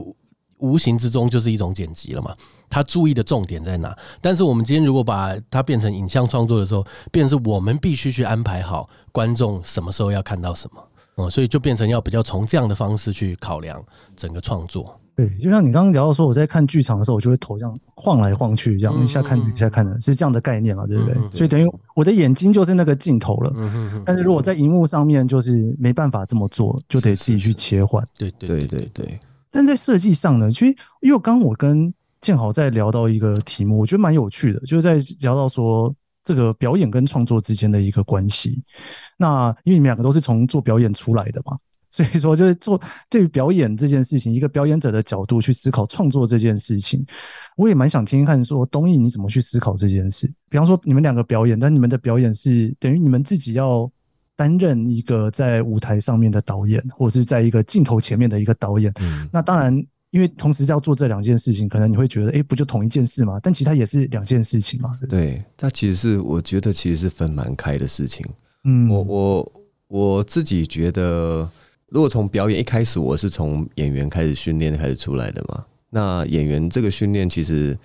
[0.60, 2.34] 无形之中就是一种剪辑了嘛。
[2.70, 3.94] 他注意的重点在哪？
[4.22, 10.82] 但是我们今天如果把它变成影像创作的时候，变成是我们必须去安排好观众什么时候要看到什么。
[11.22, 13.82] 哦，所以就变成要比较从这样的方式去考量
[14.16, 14.98] 整个创作。
[15.14, 20.88] 对，就像你刚刚聊到说，我在看剧场的时候，我就会头这样晃来晃去，这样一下看一下看的，是这样的概念嘛？
[20.88, 21.14] 对不对？
[21.30, 23.54] 所以等于我的眼睛就是那个镜头了。
[24.06, 28.04] 但是如果在荧幕上面，就是没办法这么做，就得自己去切换。
[28.18, 29.20] 对对对对。
[29.52, 35.94] 但在设计上呢，其实因为刚刚我跟建豪在聊到一个题目，我觉得蛮有趣的，就是在聊到说。
[36.24, 38.64] 这个表演跟创作之间的一个关系，
[39.18, 41.58] 那因为你们两个都是从做表演出来的嘛，
[41.90, 42.80] 所以说就是做
[43.10, 47.04] 对于表演这件事情，一个表演者的角度去思考创作这件事情，
[47.58, 50.32] 我也蛮想听听看，说东艺你怎么去思考这件事？
[50.48, 53.92] 比方说你们两个表演，但你们的表演是等于你们自己要
[54.36, 59.84] 担任一个在舞台上面的导演，或者是在一个镜头前面的一个导演，嗯、那当然。
[60.12, 63.40] 因为同时要做这两件事情，可能你会觉得，哎，不就同一件事吗？
[63.42, 65.00] 但其实它也是两件事情嘛。
[65.10, 68.26] 对，它其实是我觉得其实是分蛮开的事情。
[68.66, 69.52] 嗯，我我
[69.88, 71.50] 我自己觉得，
[71.88, 75.64] 如果从表演一开始，我是从演员开始训练开始出来的嘛。
[75.90, 77.78] 那演员这个训练其实，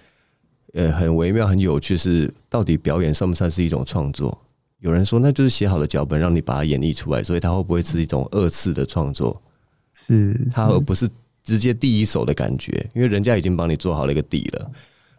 [0.74, 4.36] 呃，很微妙、很有趣，是到底表演算不算是一种创作？
[4.80, 9.40] 有人说，那就是写好的脚本让你把它演绎出来，所以它会不会是一种二次的创作？
[9.94, 11.08] 是，它而不是。
[11.46, 14.70] 直接第一手的感觉，因为人家已经帮你做好了一个底了，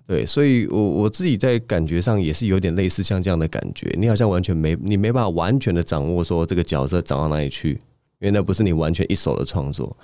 [0.05, 7.71] 对，所以我我自己在感觉上也是有点类似像这样的感觉，你好像完全没你没办法完全的掌握说这个角色长到哪里去，
[8.19, 9.95] 因为那不是你完全一手的创作。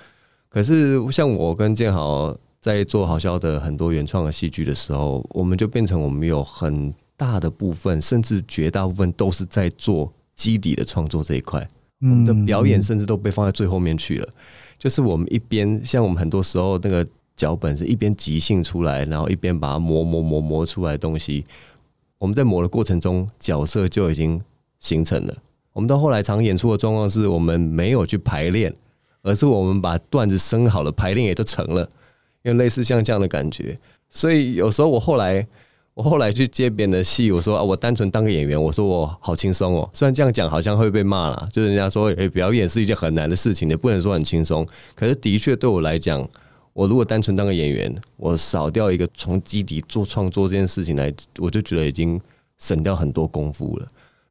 [0.48, 11.68] 可是像我跟建豪在做好笑的很多原创的戏剧的时候，我们就变成我们有很大的部分，甚至绝大部分都是在做基底的创作这一块，
[12.00, 14.28] 我们的表演甚至都被放在最后面去了。
[14.84, 21.42] 就是我们一边像我们很多时候那个脚本是一边即兴出来，然后一边把它磨磨磨磨出来的东西。
[22.18, 24.38] 我们在磨的过程中，角色就已经
[24.80, 25.34] 形成了。
[25.72, 28.74] 我们到后来常演出的状况是我们没有去排练，
[29.22, 31.88] 而是我们把段子生好了，排练也就成了。
[32.42, 33.78] 因为类似像这样的感觉，
[34.10, 35.46] 所以有时候我后来。
[35.94, 39.88] 我后来去接别人的戏，我说啊，我单纯当个演员，我说我好轻松哦。
[39.92, 44.66] 虽然这样讲好像会被骂啦，就是人家说，诶，表演是一件很难的事情，也不能说很轻松。
[44.96, 46.28] 可是的确对我来讲，
[46.72, 52.20] 我如果单纯当个演员，我少掉一个从基底做创作这件事情来，我就觉得已经
[52.58, 53.86] 省掉很多功夫了。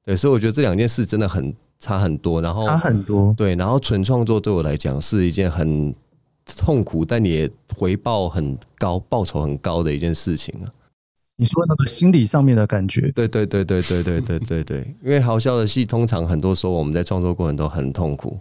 [0.05, 2.41] 对，所以我觉得这两件事真的很差很多。
[2.41, 5.95] 然后差很多，对，然后纯创作对我来讲是一件很
[6.57, 10.67] 痛苦，但也回报很高、报酬很高的一件事情啊。
[11.43, 18.39] 你说那个心理上面的感觉，对对对对对对对对对，因为好笑的戏通常很多时候我们在创作过程都很痛苦，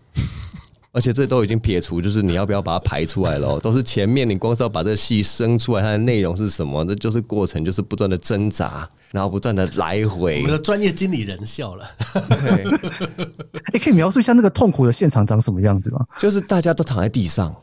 [0.95, 10.37] 而且这都已经撇除，就是你要不要把它排出来了， 都是前面你光是要把这个戏生出来，它的内容是什么，那就是过程，就是不断的挣扎，然后不断的来回。
[10.37, 11.91] 我们的专业经理人笑了，
[13.73, 16.05] 哎，可以描述一下那个痛苦的现场长什么样子吗？
[16.21, 17.55] 就是大家都躺在地上，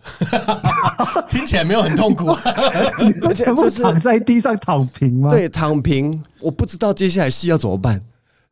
[1.29, 2.29] 听起来没有很痛苦，
[3.23, 5.29] 而且就是躺在地上躺平吗？
[5.29, 8.01] 对，躺平，我不知道接下来戏要怎么办。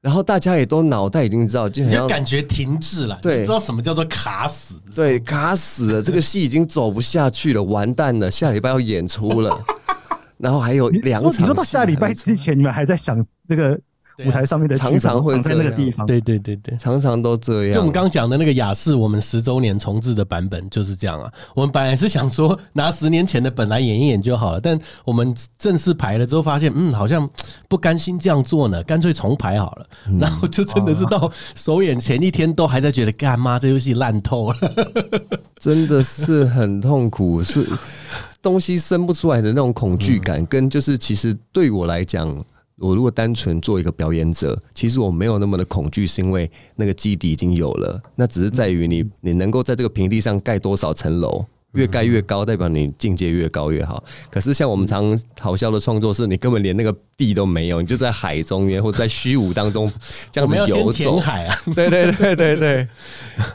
[0.01, 9.59] 然后大家也都脑袋已经知道，就很像就感觉停滞了，对，知道什么叫做卡死，对，卡死了，这个戏已经走不下去了，完蛋了，下礼拜要演出了，
[10.37, 13.79] 然后还有两场，你说到下礼拜之前，你们还在想这个？
[14.25, 17.73] 舞台上面的常常会在那个地方，对对对对，常常都这样。
[17.73, 21.31] 就我们刚刚讲的那个雅士，我们十周年重置的版本就是这样啊。
[21.53, 27.29] 我们本来是想说拿十年前的本来演一演就好了，但我们正式排了之后发现，嗯，好像
[27.67, 29.85] 不甘心这样做呢，干脆重排好了。
[30.19, 34.57] 然后就真的是到首演前一天都还在觉得，干妈这游戏烂透了，
[35.59, 37.63] 真的是很痛苦，是
[38.41, 42.43] 东西生不出来的那种恐惧感，跟就是其实对我来讲。
[42.79, 47.99] 我如果单纯做一个表演者，其实我没有那么的恐惧，是因为那个基底已经有了。
[48.15, 54.03] 那只是在于你，你能够在这个平地上盖多少层楼，越盖越高，代表你境界越高越好。
[54.29, 59.91] 可是像我们常好笑的创作是，你根本连那个地都没有，你就在海中间或者在虚无当中
[60.29, 60.93] 这样子游走。
[60.93, 61.57] 填海啊！
[61.73, 62.87] 对对对对对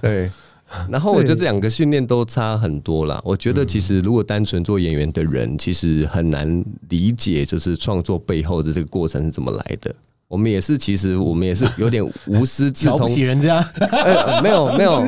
[0.00, 0.30] 对。
[0.90, 3.20] 然后我觉得这两个训练都差很多啦。
[3.24, 9.94] 我觉得其实如果单纯做演员的人，其实很难理解，就是创作背后的这个过程是怎么来的。
[10.28, 12.96] 我们也是，其实我们也是有点无师自通。
[12.96, 13.60] 瞧不起人家？
[13.80, 15.02] 呃， 没有没有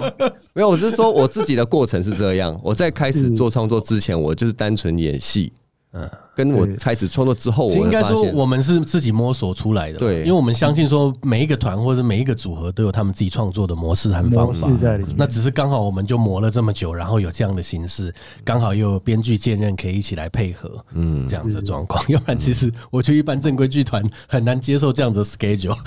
[0.53, 2.61] 没有，我是说我自己的过程是这样。
[2.62, 5.50] 我在开始做创作之前，我就是单纯演戏。
[5.96, 9.98] 嗯，跟我开始创作之后，我应该说我们是自己摸索出来的。
[9.98, 14.68] 对，因为我们相信说每一个团或者是每一个组合都有他们自己创作的模式和方法。
[15.16, 18.12] 那只是刚好我们就磨了这么久，然后有这样的形式，
[18.44, 22.04] 刚好又有编剧兼任可以一起来配合，嗯，这样子的状况。
[22.11, 25.78] 要不然其实我觉得一般正规剧团很难接受这样子的 schedule。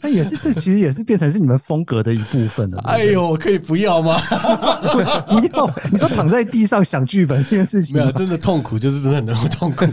[0.00, 2.78] 但也是，这其实也是变成是你们风格的一部分了。
[2.86, 4.18] 哎呦，可以不要吗？
[5.28, 5.74] 不要！
[5.90, 9.84] 你说躺在地上想剧本这件事情，没有真的痛苦，就是真的很痛苦。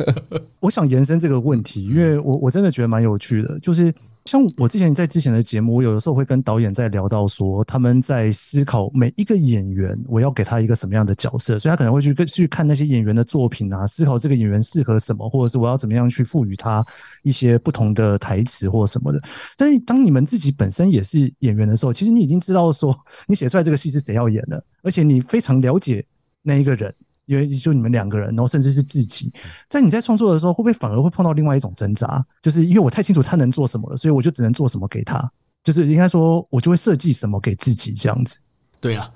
[0.60, 3.92] 我想延伸这个问题，因为我我真的觉得蛮有趣的，就是。
[4.24, 16.84] 像我之前在之前的节目，我有的时候会跟导演在聊到说，他们在思考每一个演员，我要给他一个什么样的角色，所以他可能会去跟去看那些演员的作品啊，思考这个演员适合什么，或者是我要怎么样去赋予他
[17.22, 19.20] 一些不同的台词或什么的。
[19.56, 26.04] 但是当你们自己本身也是演员的时候，其实你已经知道说，你写出来这个戏是谁要演的，而且你非常了解
[26.42, 26.94] 那一个人。
[27.26, 29.32] 因为就你们两个人，然后甚至是自己，
[29.68, 32.24] 在你在创作的时候，会不会反而会碰到另外一种挣扎？
[32.42, 35.30] 就是因为我太清楚他能做什么了，所以我就只能做什么给他。
[35.62, 38.36] 就是应该说，我就会设计什么给自己这样子。
[38.80, 39.08] 对啊，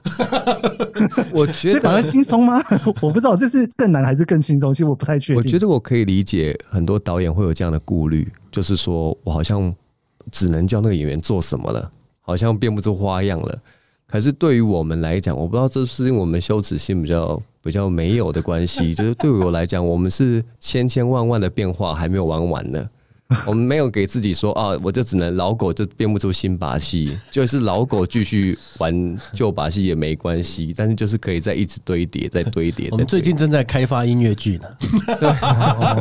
[1.34, 2.62] 我觉得所以反而轻松吗？
[3.02, 5.36] 我不知道这是更难还是更轻松，其实我不太确定。
[5.36, 9.74] 我觉得我可以理解很多导演会有这样的顾虑，就是说我好像
[10.30, 11.90] 只能叫那个演员做什么了，
[12.20, 13.58] 好像变不出花样了。
[14.06, 17.42] 可是对于我们来讲，我不知道这是因为我们羞耻心比较。
[17.66, 22.88] 比较没有的关系，就是对我来讲，我们是千千万万的变化还没有玩完呢。
[23.44, 32.88] 我们没有给自己说啊，我就只能老狗就变不出新把戏，就是老狗继续玩旧把戏也没关系，但是就是可以再一直堆叠，再堆叠。
[32.92, 34.68] 我们最近正在开发音乐剧呢。
[35.18, 35.28] 对，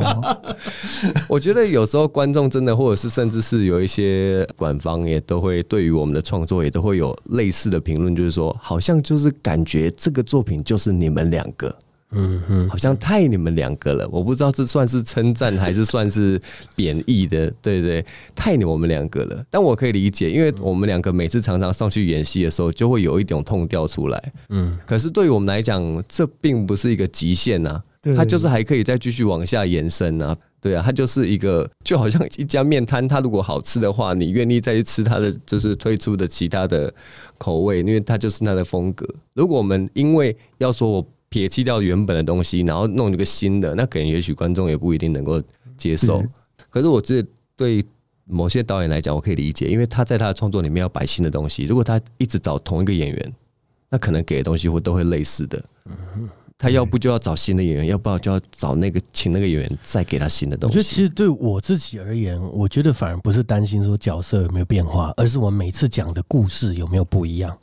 [1.28, 11.76] 我觉得有时候观众真的，或者是甚至是有一些馆方也都会对于我们的创作也都会有类似的评论，就是说，好像就是感觉这个作品就是你们两个。
[12.12, 16.40] 嗯嗯，好像太你们两个了，我不知道这算是称赞还是算是
[16.76, 19.44] 贬义的，对对，太你我们两个了。
[19.50, 24.34] 但我可以理解，因为我们两个每次常常上去演戏的时候，就会有一种痛掉出来。
[24.50, 27.82] 嗯，可是对于我们来讲，这并不是一个极限呐，
[28.16, 30.38] 它就是还可以再继续往下延伸啊。
[30.62, 36.94] 对啊，它就是一个，就好像一家面摊，它如果好吃的话，你愿意再去吃它的，就是推出的其他的
[37.38, 39.06] 口味，因为它就是它的风格。
[39.34, 41.06] 如果我们因为要说我。
[41.36, 45.44] 撇弃掉原本的东西，然后弄一个新的，那可能也许观众也不一定能够
[45.76, 46.22] 接受。
[46.22, 46.30] 是
[46.70, 47.22] 可是我这
[47.58, 47.84] 对
[48.24, 51.66] 某些导演来讲，我可以理解，因为他在他的创作里面要摆新的东西。
[51.66, 53.34] 如果他一直找同一个演员，
[53.90, 55.62] 那可能给的东西会都会类似的。
[56.58, 60.78] 他要不就要找新的演员，要不然就要找那个请那个演员再给他新的东西。
[60.78, 67.58] 我觉得其实对我自己而言，我觉得反而不是担心说角色有没有变化，而是我每次讲的故事有没有不一样。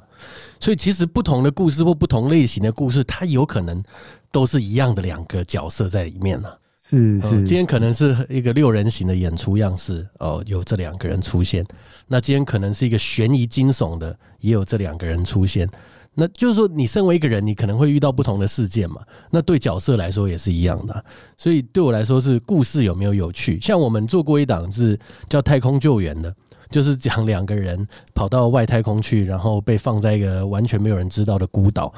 [0.60, 3.82] 所以其实不同的故事或不同类型的故事，它有可能
[4.30, 6.48] 都是一样的两个角色在里面呢。
[6.84, 11.64] 是是，今天可能是一个六人行的演出样式哦，有这两个人出现。
[12.08, 15.68] 那今天可能是一个悬疑惊悚的，也有这两个人出现。
[16.14, 19.00] 那就是说，你身为一个人，你可能会遇到不同的事件嘛。
[19.30, 21.04] 那对角色来说也是一样的。
[21.38, 23.60] 所以对我来说，是故事有没有有趣？
[23.60, 26.34] 像我们做过一档是叫《太空救援》的。
[26.72, 31.92] 就是讲两个人跑到外太空去，然后被放在一个完全没有人知道的孤岛，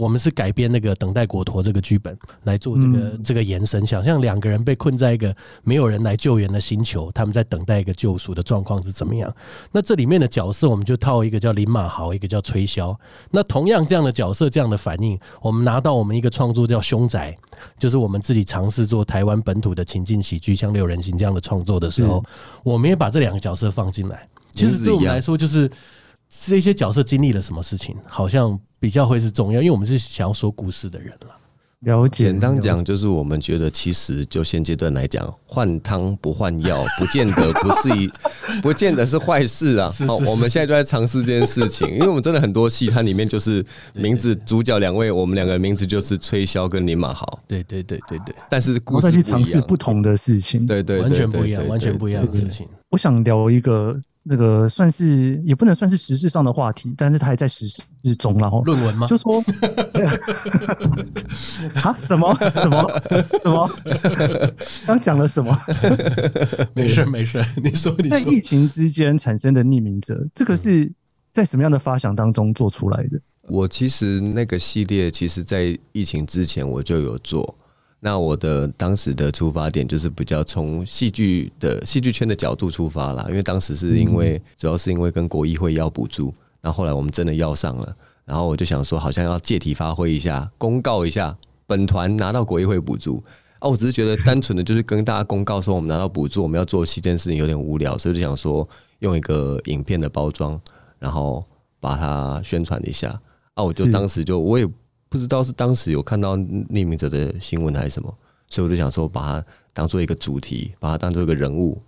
[0.00, 9.30] 我们是改编那个《等待果陀》这个剧本来做这个、嗯、这个延伸，想象两个人被困在一个没有人来救援的星球，他们在等待一个救赎的状况是怎么样？
[9.70, 12.98] 那这里面的角色，我们就套一个叫林马豪，一个叫崔萧。
[13.30, 17.36] 那同样这样的角色，这样的反应，我们拿到我们一个创作叫《凶宅》，
[17.78, 22.24] 就是我们自己尝试做台湾本土的情境喜剧，像六人行这样的创作的时候，
[22.64, 24.26] 我们也把这两个角色放进来。
[24.54, 25.70] 其实对我们来说，就是
[26.26, 28.58] 这些角色经历了什么事情，好像。
[28.80, 31.36] 比较会是重要，因为我们是想要说故事的人了。
[31.80, 38.10] 了解，简单讲就是我们觉得，其实就现阶段来讲，换汤不换药，不见得不是一，
[38.60, 39.88] 不见得是坏事啊。
[40.06, 43.64] 好，我们现在就在尝试这件事情，因为我们真的很多戏，它里面就是
[43.94, 47.40] 名字主角两位，我们两个名字就是吹箫跟林马豪。
[47.48, 52.66] 对对对对对，但是故事再去尝试不同的事情，对对，完全不一样，完全不一样的事情。
[52.90, 53.98] 我想聊一个。
[54.22, 57.82] 那个算是也不能算是时事上的话题，但是它还在时事
[58.16, 59.06] 中，然后论文吗？
[59.06, 59.42] 就说
[61.82, 63.02] 啊什么什么
[63.42, 63.70] 什么？
[64.86, 65.58] 刚讲了什么？
[66.74, 68.18] 没事没事，你说你说。
[68.18, 70.92] 在疫情之间产生的匿名者，这个是
[71.32, 73.20] 在什么样的发想当中做出来的？
[73.48, 77.56] 我其实那个系列，其实在疫情之前我就有做。
[78.02, 86.32] 那我的当时的出发点就是比较从戏剧的戏剧圈的角度出发啦，因为当时是因为主要是因为跟国议会要补助，
[86.62, 87.94] 那后来我们真的要上了，
[88.24, 91.36] 然后我就想说，好像要借题发挥一下，公告一下
[91.66, 93.22] 本团拿到国议会补助。
[93.58, 98.66] 啊，我只是觉得单纯的就是跟大家公告说我们拿到补助，我们要做戏这件事情有点无聊，所以就想说
[99.00, 100.58] 用一个影片的包装，
[100.98, 101.44] 然后
[101.78, 103.20] 把它宣传一下。
[103.52, 104.66] 啊，我就当时就我也。
[105.10, 108.14] 不知道是当时有看到匿名者的新闻还是什么，
[108.48, 111.82] 所以我就想说把它当做一个主题，把它当做一个人物，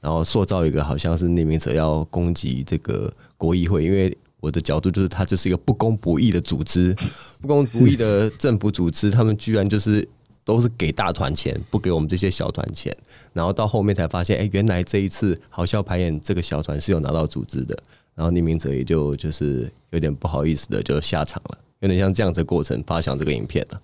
[0.00, 6.96] 然后塑造一个好像是匿名者要攻击这个国议会，因为我的角度就是它就是一个不公不义的组织，
[7.42, 10.08] 不公不义的政府组织，他们居然就是
[10.44, 12.96] 都是给大团钱，不给我们这些小团钱，
[13.32, 17.76] 然后到后面才发现，哎，原来这一次好笑排演这个小团是有拿到组织的，
[18.14, 21.58] 然后匿名者也就就是有点不好意思的就下场了。
[21.80, 23.80] 有点像这样子的过程发想这个影片的，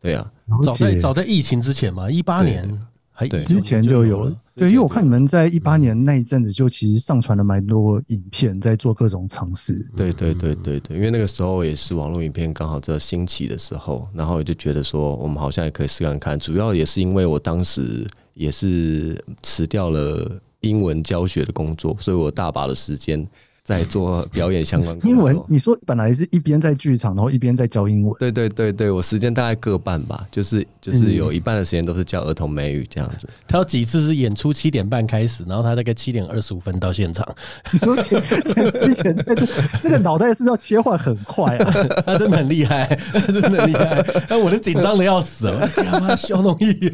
[0.00, 0.30] 对啊，
[0.62, 2.68] 早在早在疫情之前嘛，一八年
[3.10, 4.36] 还之前就有了。
[4.54, 9.74] 对，因为我看你们在一八年那一阵子就其实上传了蛮多影片，在做各种尝试。
[9.96, 16.38] 对对对对对，因为那个时候也是网络影片刚好在兴起的时候，然后我就觉得说我们好像也可以试看看。
[16.38, 23.24] 主要也是因为我当时也是辞掉了英文教学的工作，所以我大把的时间。
[23.68, 25.10] 在做表演相关工作。
[25.10, 28.16] 英文，你说本来是一边在剧场，然后一边在教英文。
[28.18, 33.28] 对对对对，我时间大概各半吧，就是就是有一半的时间都是教儿童美语这样子。
[33.46, 37.28] 他有几次是演出七点半开始，然后他大概七点二十五分到现场。
[37.70, 39.46] 你说前前之前那个
[39.84, 41.72] 那个脑袋是不是要切换很快啊？
[42.06, 44.02] 他真的很厉害，他真的很厉害。
[44.30, 46.90] 那我都紧张的要死了，他妈肖东义。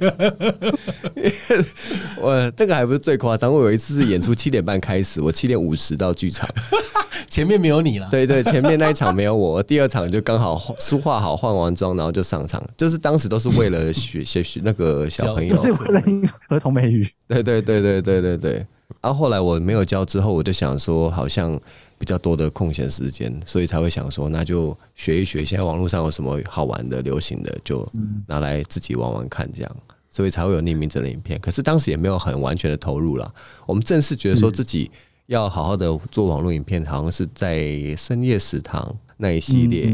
[2.20, 6.49] 我这个还不是最夸张，我有一次是演出七点半开始，我七点五十到剧场。
[7.29, 12.62] 前面没有你了，对对，前面那一场没有我， 第二场就刚好梳化好，换完妆，然后就上场。
[12.77, 16.03] 就是当时都是为了 学学学那个小朋友，就是为了
[16.49, 17.09] 儿童美语。
[17.27, 18.67] 对对对对对对对。
[19.01, 21.59] 然后、啊、后来我没有教之后，我就想说，好像
[21.99, 25.45] 比较多的空闲时间，所以才会想说，那就学一学。
[25.45, 27.87] 现在网络上有什么好玩的、流行的，就
[28.27, 29.77] 拿来自己玩玩看，这样，
[30.11, 31.41] 所以才会有匿名者的影片。
[31.41, 33.29] 可是当时也没有很完全的投入了。
[33.67, 34.91] 我们正是觉得说自己。
[35.27, 39.91] 要好好的做网络影片，好像是在深夜食堂那一系列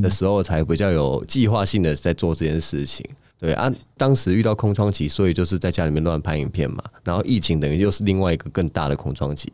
[0.00, 3.04] 的时候，才比较有计划性的在做这件事情。
[3.38, 6.82] 对啊，当时遇到空窗期，所以就是在家里面乱拍影片嘛。
[7.02, 9.50] 然后疫情等于又是另外一个更大的空窗期，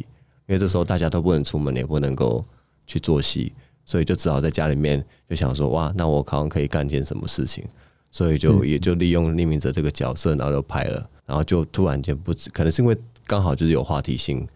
[0.47, 2.45] 因为这时候大家都不能出门，也不能够
[2.87, 3.53] 去做戏，
[3.85, 7.65] 所以就只好在家里面就想说，哇，那我好像可以干件什么事情，
[8.11, 14.47] 所以就也就利用匿名者这个角色，然后就拍了，然后就突然间不止，可能是因为刚好就是有话题性。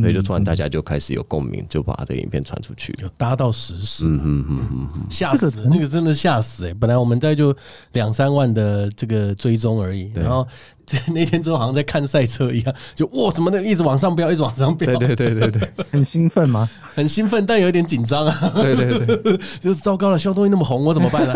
[0.00, 6.74] 所以就突然大家就开始有共鸣，就把这个影片传出去，有搭到实时，嗯嗯嗯嗯嗯，吓死了，那个真的吓死哎！
[6.80, 7.54] 本来我们在就
[7.92, 10.46] 两三万的这个追踪而已，然后
[11.12, 14.96] 那天之后好像在看赛车一样，就哇，怎么的一直往上飙，一直往上飙？
[14.96, 16.66] 对对对对对， 很兴奋吗？
[16.94, 18.50] 很兴奋，但有点紧张啊！
[18.54, 21.34] 对对对， 就是糟糕了，肖东义那么红，我怎么办呢？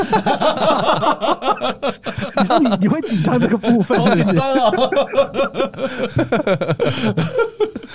[2.41, 3.99] 你说你你会紧张这个部分？
[3.99, 4.71] 好紧张啊！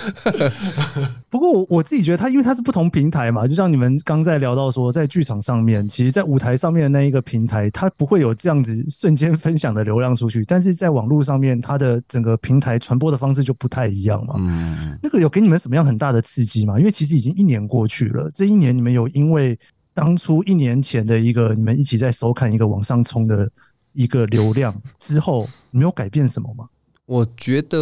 [1.28, 14.34] 不过我我自己觉得，它因为它是不同平台嘛，就像你们刚在聊到说，在剧场上面，其实，在舞台上面的那一个平台，它不会有这样子瞬间分享的流量出去，但是在网络上面，它的整个平台传播的方式就不太一样嘛。
[14.38, 16.78] 嗯，那个有给你们什么样很大的刺激吗？
[16.78, 19.58] 因为其实已经一年过去了，这一年你们有因为
[19.94, 23.50] 当初一年前的一个你们一起在收看一个往上冲的
[23.92, 26.68] 一个流量之后，没有改变什么吗？
[27.06, 27.78] 我觉得，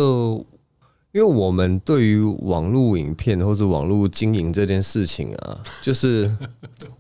[1.15, 6.29] 因为我们对于网络影片或者网络经营这件事情啊， 就是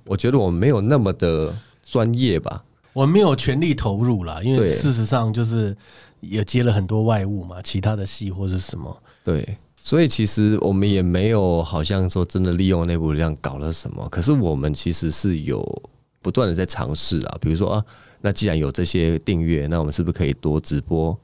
[0.06, 1.52] 我觉得我们没有那么的
[1.82, 2.64] 专业吧。
[2.92, 5.76] 我没有全力投入啦，因为事实上就是
[6.20, 8.96] 也接了很多外务嘛，其他的戏或是什么。
[9.24, 14.08] 对，所以其实我们也没有好像说真的利用内部流量搞了什么。
[14.10, 15.60] 可是我们其实是有
[16.22, 17.84] 不断的在尝试啊，比如说啊，
[18.20, 21.18] 那既然有这些订阅，那我们是不是可以多直播？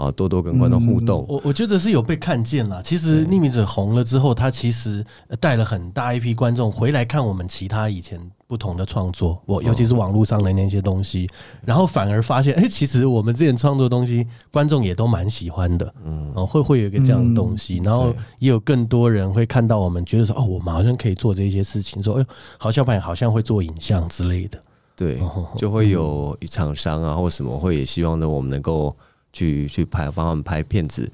[0.00, 2.82] 啊，多多跟观众互动，我我觉得是有被看见了。
[2.82, 5.04] 其实匿名者红了之后，他其实
[5.38, 11.28] 带了很大一批观众回来看我们其他以前不同的创作，我尤其是网络上的那些东西，
[11.64, 15.94] 然后反而发现，哎，其实我们之前创作的东西，观众也都蛮喜欢的。
[16.04, 22.26] 嗯，会会有一个这样的东西，然后也有更多人会看到我们，觉得说，哦，我们好像可以做这些事情，说，哎呦，
[22.58, 24.58] 好像好像会做影像之类的。
[24.96, 25.20] 对，
[25.56, 28.96] 就会有一厂商啊，或什么会也希望呢，我们能够。
[29.32, 31.10] 去去拍，帮他们拍片子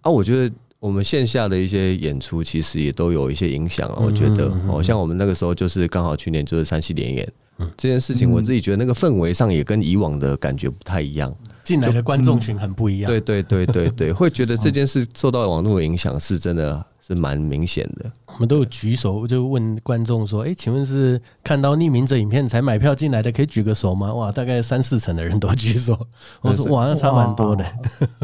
[0.00, 0.10] 啊！
[0.10, 4.02] 我觉得我们线下的一些演出其实也都有一些影响啊。
[4.04, 7.32] 我觉得，哦，像我们那个时候就是刚好去年就是山西联演
[7.76, 13.10] 这件事情，我自己觉得那个氛围上也跟以往的感觉不太一样，进来的观众群很不一样。
[13.10, 16.84] 对对对对对，会觉得这件事受到网络的影响是真的。
[17.06, 23.30] 是蛮明显的，我们都有举手就问观众说：“哎，请问是看到匿名者影片才买票进来的？
[23.30, 25.98] 可以举个手吗？”哇，大概三四成的人都举手。
[26.40, 27.64] 我说：“哇，那差蛮多的。”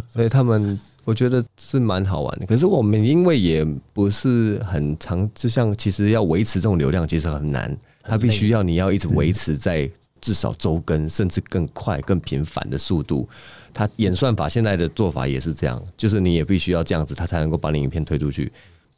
[0.08, 2.46] 所以他们我觉得是蛮好玩的。
[2.46, 3.62] 可是我们因为也
[3.92, 9.90] 不是很长，就像其实要维持这种流量其实很难，它必须要你要一直维持在
[10.22, 13.28] 至少周更，甚至更快、更频繁的速度。
[13.72, 18.50] 他演算法现在的做法也是这样，就是你也必须要这样子，他才能够把你影片推出去。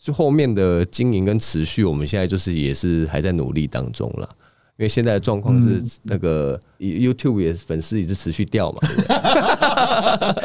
[0.03, 4.29] 就后面的经营跟持续，我们现在就是也是还在努力当中了。
[4.79, 8.81] 因为现在的状况是，那个 YouTube 也粉丝一直持续掉嘛，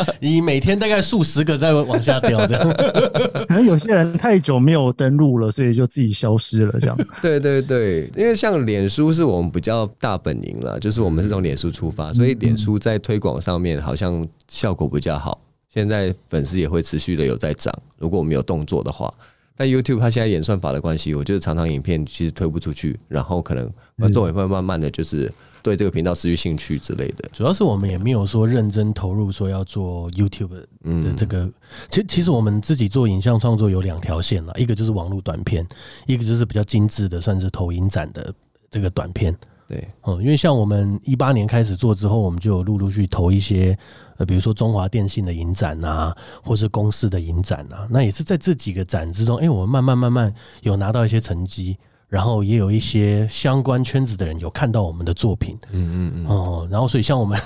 [0.21, 2.69] 你每天大概数十个在往下掉，这样。
[3.47, 6.95] 可能有些人太久没有登录了，所以就自己消失了，这样。
[7.19, 15.41] 对对对，因为像脸书是我们比较大本营了，就是我们是从脸书出发，所以脸书在推广上面好像效果比较好。
[15.73, 19.11] 现在粉丝也会持续的有在涨，如果我们有动作的话。
[19.57, 25.29] 但 YouTube 它现在演算法的关系，我觉得常常影片其实推不出去，然后可能观众也会慢慢的就是
[25.63, 27.27] 对这个频道失去兴趣之类的。
[27.33, 31.51] 主要是我们也没有说认真投入说要做 YouTube 的这个。
[31.89, 35.67] 其实其实我们自己做影像创作有两条线了，一个就是网络短片，
[36.05, 38.31] 一个就是比较精致的，算是投影展的
[38.69, 39.35] 这个短片。
[39.67, 43.77] 对，嗯，因为像我们一八年开始做之后，我们就有陆陆续续投一些，
[44.15, 57.37] 呃，比如说中华电信的影展啊，或是公司的影展啊，那也是在这几个展之中，哎，我们慢慢慢慢有拿到一些成绩，然后也有一些相关圈子的人有看到我们的作品，嗯嗯嗯，哦，然后所以像我们。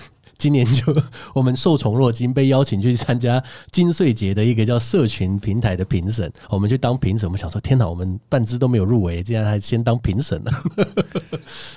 [0.41, 0.91] 今年就
[1.35, 7.29] 我们受宠若惊，被邀请去参加金穗节的一个叫社群平台的评审，我们去当评审。
[7.29, 10.51] 我们想说，天哪，我们半支都没有入围，竟然还先当评审了，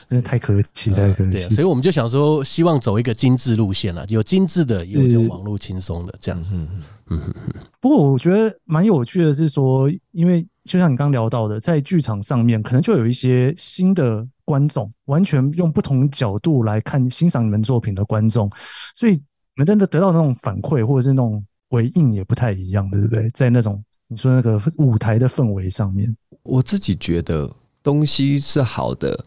[0.07, 1.31] 真的太可惜，太可惜。
[1.33, 6.53] 对，所以我们就想说，希望走一个精致路线了，有精致的，也有这种网络轻松的这样子。
[6.55, 6.67] 嗯
[7.11, 7.35] 嗯嗯。
[7.81, 14.27] 不过我觉得蛮有趣的是说，因为就像你刚聊到的，在剧场上面可能就有一些新的。
[14.45, 18.51] 观众完全用不同角度来看欣赏你们作品的观众，
[18.95, 19.21] 所以你
[19.57, 23.31] 们真的得到那种反馈或者是那种回应也不太一样，对不对？
[23.31, 27.51] 在那种你说那个舞台的氛围上面，我自己觉得
[27.83, 29.19] 东西是好的，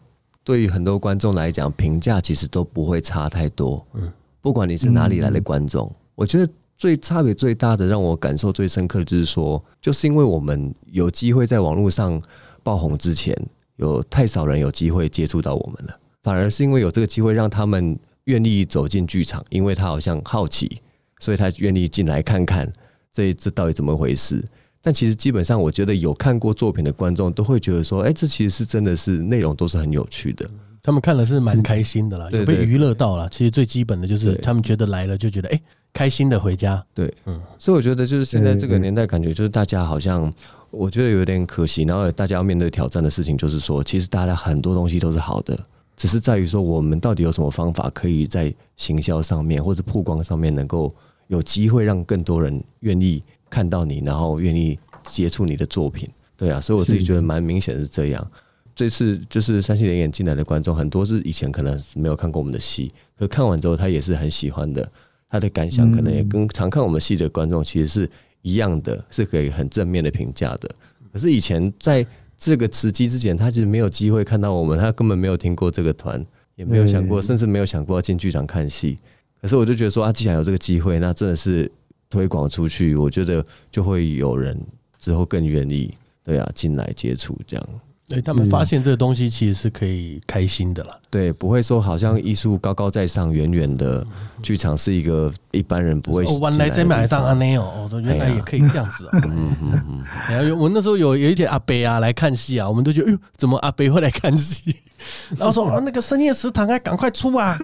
[0.44, 3.84] 对于很多观众来讲，评价其实都不会差太多。
[3.94, 12.22] 嗯，不管你是哪里来的观众，我觉得最差别最大的，让我感受最深刻的就是说，就是因为我们有机会在网络上
[12.62, 13.36] 爆红之前。
[13.78, 20.80] 有太少人有机会接触到我们了，反而是因为有这个机会，让他们愿意走进剧场，因为他好像好奇，
[21.20, 22.70] 所以他愿意进来看看
[23.12, 24.44] 这这到底怎么回事。
[24.82, 30.44] 但其实基本上，我觉得有看过作品的观众都会觉得说，哎，这其实是真的是内容都是很有趣的，
[30.82, 33.28] 他们看了是蛮开心的啦，有被娱乐到了。
[33.28, 35.60] 其实最基本的就是他们觉得来了就觉得，哎，
[35.92, 36.84] 开心的回家。
[36.94, 40.32] 对，嗯，所以我觉得就是现在这个年代，感觉就是大家好像。
[40.70, 45.58] 我觉得有点可惜，然后大家要面对挑战的事情，就是说，其实大家很多东西都是好的，
[45.96, 50.94] 只是在于说，我们到底有什么方法，可以在行销上面或者曝光上面，能够
[51.28, 56.08] 有机会让更多人愿意看到你，然后愿意接触你的作品。
[56.36, 58.30] 对啊，所以我自己觉得蛮明显是这样。
[58.76, 64.88] 这次就是三系联演进来的观众，很多是以前可能没有看过我们的戏，可看完之后他也是很喜欢的，
[65.30, 68.10] 他的感想可能也跟常看我们戏的观众其实是。
[68.42, 70.70] 一样的是可以很正面的评价的，
[71.12, 76.24] 可是以前在这个时机之前，他其实没有机会看到我们，他根本没有听过这个团，
[76.54, 78.96] 也没有想过，甚至没有想过要进剧场看戏。
[79.40, 81.70] 可是我就觉得说啊，既然有这个机会，那真的是
[82.08, 84.56] 推广出去，我觉得就会有人
[84.98, 87.68] 之后更愿意对啊进来接触这样。
[88.08, 90.96] 对，他们发现这个东西其实是可以开心的啦。
[91.10, 94.02] 对，不会说好像艺术高高在上，远远的
[94.42, 96.24] 剧场是一个一般人不会。
[96.24, 99.18] 哦，原来在买当阿内哦，原来也可以这样子啊。
[99.28, 100.04] 嗯嗯嗯。
[100.28, 104.74] 然后我那时候有有一点阿伯啊来看戏啊，我们都觉得，哎呦，怎么阿伯会来看戏？
[105.36, 107.58] 然后说啊，那个深夜食堂啊赶快出啊，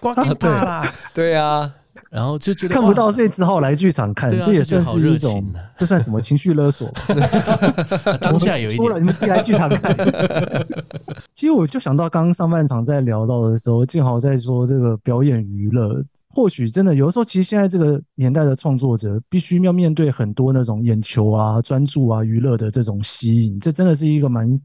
[0.00, 0.94] 光天大啦。
[1.12, 1.70] 对啊。
[2.14, 4.30] 然后就觉得看不到，所以只好来剧场看。
[4.30, 5.44] 这也算是一种，
[5.76, 6.88] 这算什么情绪勒索？
[8.22, 9.92] 当下有一点，你们自己来剧场看。
[11.34, 16.00] 其实我就想到刚刚上半场在聊到的时候，静好在说这个表演娱乐，
[16.30, 24.56] 或许真的有的时候，其实现在这个年代的创作者必须要面对很多那种眼球啊、专注啊、娱乐的这种吸引，这真的是一个蛮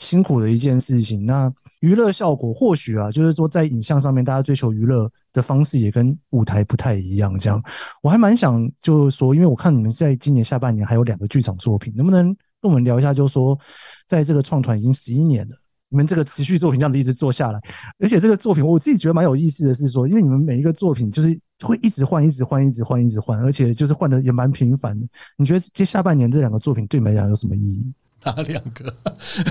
[0.00, 1.24] 辛苦的一件事情。
[1.24, 7.36] 那娱乐效果或许啊，就是说在影像上面，大家追求娱乐的方式也跟舞台不太一样。
[7.38, 7.62] 这样，
[8.02, 12.26] 我还蛮想就是说，因为我看你们在今年下半年还有两个剧场作品，能不能
[12.60, 13.14] 跟我们聊一下？
[13.14, 13.58] 就是说，
[14.06, 15.56] 在这个创团已经十一年了，
[15.88, 17.58] 你们这个持续作品这样子一直做下来，
[17.98, 25.06] 而且这个作品我自己觉得蛮有意思的是说，因为你们每一个作品就是会一直换，一直换，一直换，一直换，而且就是换的也蛮频繁的。
[25.38, 27.92] 你觉得接下半年这两个作品对你们来讲有什么意义？
[28.24, 28.94] 哪两个？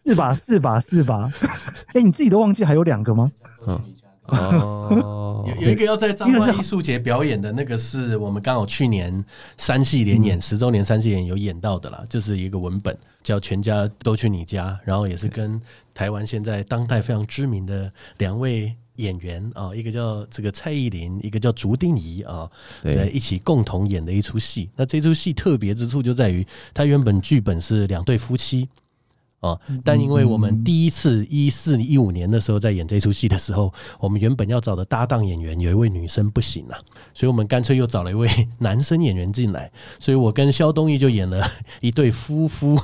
[0.00, 0.34] 是吧？
[0.34, 0.80] 是吧？
[0.80, 1.32] 是吧？
[1.94, 3.30] 哎，你自己都忘记还有两个吗？
[3.66, 3.80] 嗯，
[4.26, 9.24] 哦，有有一个要在彰化艺术节表演的那个，是我们刚好去年
[9.56, 15.60] 三戏连演十周年三戏连有演到的啦，就是一个文本叫《全家都去你家》，然后也是跟
[15.92, 18.74] 台湾现在当代非常知名的两位。
[19.00, 22.50] 演员啊，一个叫这个蔡依林，一个叫竹定仪啊，
[22.82, 24.68] 对，一起共同演的一出戏。
[24.76, 28.68] 那这出戏特别之处就在于，它原本剧本是两对夫妻
[29.40, 36.76] 啊，但因为我们第一次一四一五年的时候在演这出戏的时候， 我们原本要找的搭档演员有一位女生不行了，
[37.14, 38.28] 所以我们干脆又找了一位
[38.58, 39.70] 男生演员进来。
[39.98, 41.46] 所以我跟肖东义就演了
[41.80, 42.78] 一对夫妇，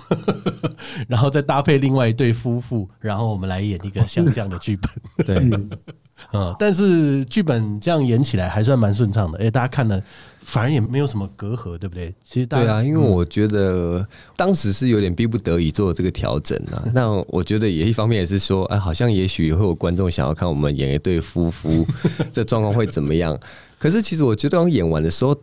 [1.08, 5.26] 然后再搭配另外一对夫妇，然后我们来演一个像这样的剧本。
[5.26, 5.68] 对。
[6.32, 10.02] 嗯，但是剧本这样演起来还算蛮顺畅的，哎，大家看了
[10.46, 12.14] 反而也没有什么隔阂，对不对？
[12.22, 16.84] 其实对啊，因为我觉得当时是有点逼不得已做这个调整啊。
[16.94, 21.84] 那我觉得也一方面也是说，哎，好像也许会有观众想要看我们演一对夫妇，
[22.32, 23.36] 这状况会怎么样？
[23.78, 25.36] 可是其实我觉得，当演完的时候，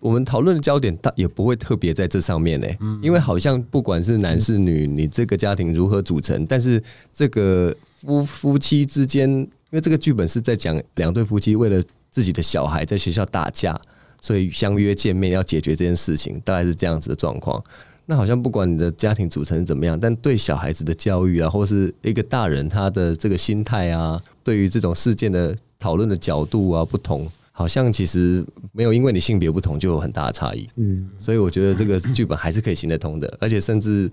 [0.00, 2.66] 我们讨论的焦点也不会特别在这上面呢，
[3.00, 9.48] 因为好像不管是男是女，你这个家庭如何组成，但是这个夫夫妻之间。
[9.72, 13.80] 因为这个剧本是在讲两对夫妻为了自己的小孩在学校打架，
[14.22, 17.62] 所以相约见面要解决这件事情，大概是这样子的状况。
[18.06, 30.66] 那好像不管你的家庭组成怎么样，但对小孩子的教育啊，或是一个大人他的这个心态啊，对于这种事件的讨论的角度啊不同，好像其实没有因为你性别不同就有很大的差异。
[30.76, 34.10] 嗯，所以我觉得这个剧本还是可以行得通的，而且甚至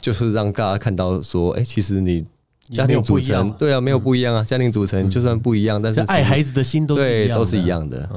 [0.00, 2.24] 就是让大家看到说，哎，其实你。
[2.72, 4.42] 家庭组成对啊，没有不一样啊。
[4.42, 8.08] 家庭组成就算不一样，但是爱孩子的心都是对，都是一样的。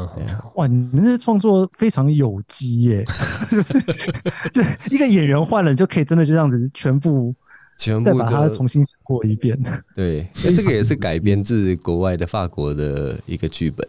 [0.56, 3.04] 哇，你们这创作非常有机耶！
[4.54, 7.36] 就一个演员换了，就可以真的就这样子全部
[7.78, 9.62] 全部把它重新想过一遍。
[9.94, 13.86] 对，那 这个也是改编自国外的法国的一个剧本。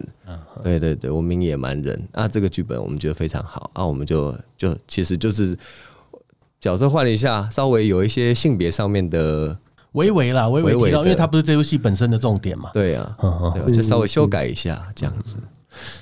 [0.62, 5.56] 对对对，我们野蛮人啊，这个剧本我们觉得非常好啊，我们就就其实就是
[6.60, 9.56] 角色换了一下，稍微有一些性别上面的。
[9.92, 12.70] 微微啦，微微提到，因为它不是这部戏本身的重点嘛。
[12.72, 13.16] 对啊，
[13.72, 15.36] 就稍微修改一下这样子。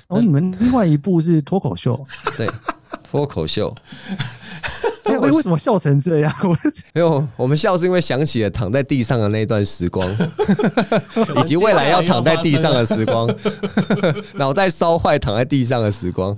[0.07, 2.03] 然后你们另外一部是脱口秀，
[2.35, 2.49] 对，
[3.03, 3.73] 脱口秀。
[5.03, 6.33] 哎， 为什么笑成这样？
[6.93, 10.09] 没有，我们笑是因为想起了躺在地上的那段时光，
[11.37, 13.29] 以及未来要躺在地上的时光，
[14.35, 16.35] 脑袋烧坏躺在地上的时光。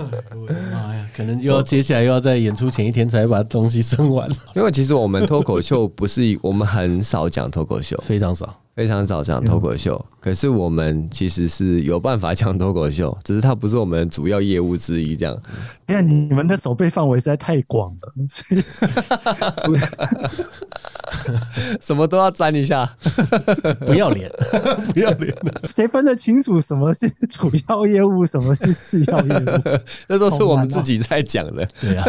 [1.20, 4.26] 可能又要接下来又要在演出前一天才把东西生完。
[4.56, 8.56] 因为其实我们脱口秀不是，我们很少讲脱口秀，非常少。
[8.74, 15.16] 非常少讲脱口秀，可是我们其实是有办法讲脱口秀，只是它不是我们主要业务之一。
[15.16, 15.38] 这样，
[15.88, 19.80] 你看你们的手背范围实在太广了， 所以
[21.80, 22.86] 什么都要沾一下，
[23.86, 24.30] 不要脸，
[24.94, 25.34] 不要脸，
[25.74, 29.80] 谁分得清楚什么是主要业务，什么是次要业务？
[30.08, 32.06] 那都是我们自己在讲的，对啊。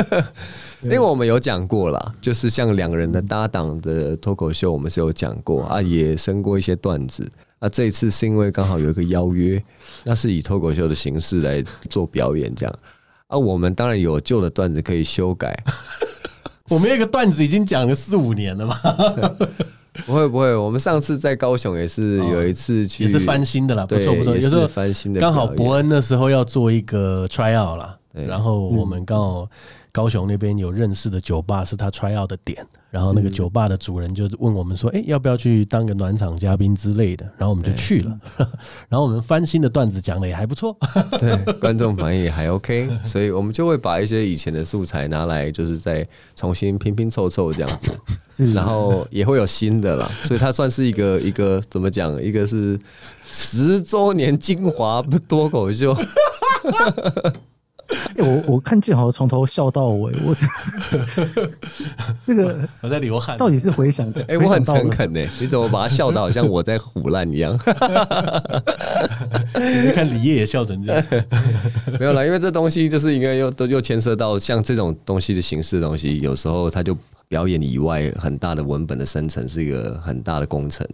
[0.83, 7.31] 因为我们有讲过啦，就是像两个人的搭档的脱口秀，我们是有讲过啊，也生过一些段子。
[7.61, 9.63] 那这一次是因为刚好有一个邀约，
[10.05, 12.75] 那是以脱口秀的形式来做表演，这样
[13.27, 15.57] 啊，我们当然有旧的段子可以修改。
[16.71, 18.77] 我们那个段子已经讲了四五年了吧。
[20.07, 24.35] 不会不会，我们上次在高雄也是有一次去，也是翻新的啦，不错不错。
[24.35, 29.49] 有时候翻新的，刚好伯恩那时候要做一个 try out 啦，然后我们刚好。
[29.93, 38.19] 高雄那边有认识的酒吧是他 try out 的点，然后那个酒吧的主人就问我们说：“哎，要不要去当个暖场嘉宾之类的？”然后我们就去了，
[38.89, 40.77] 然后我们翻新的段子讲的也还不错，
[41.19, 47.79] 对，观众反应也还 OK，所以我们就会把一些以前的素材拿来，就是再重新拼拼凑凑这样
[48.33, 52.21] 子，然后也会有新的啦，所以它算是一个一个怎么讲？
[52.21, 52.79] 一个是
[53.31, 55.97] 十周年精华脱口秀。
[58.17, 60.47] 欸、 我我看建豪从头笑到尾，我这
[62.27, 67.53] 那个我在流汗，到底是回想哎、欸，我很诚恳呢，你怎么把他笑到好像我在唬烂一样？
[69.55, 71.05] 你看李烨也笑成这样，
[71.99, 76.97] 没有啦，因为这东西就是应该又都又牵涉到像这种东西的形式的东西，有时候他就
[77.29, 80.87] 表演以外很大的文本的生成是一个很大的工程，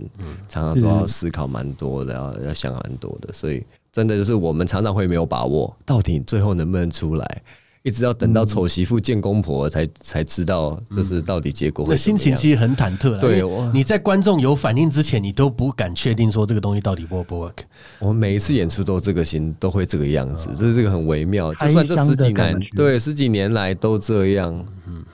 [0.49, 3.63] 常常都要思考蛮多的，要要想蛮多的，所以。
[3.97, 7.43] 真的就是我们常常会没有把握，到底最后能不能出来，
[7.87, 11.95] 一直要等到丑媳妇见公婆才才知道，就是到底结果会。
[11.95, 13.17] 那心情其实很忐忑。
[13.21, 17.59] 对，你在观众有反应之前，你都不敢确定说这个东西到底 work 不 work。
[18.01, 21.55] 我们每一次演出都这个心，都会这个样子，这是这个很微妙。
[21.55, 24.67] 就算这十几年，对十几年来都这样。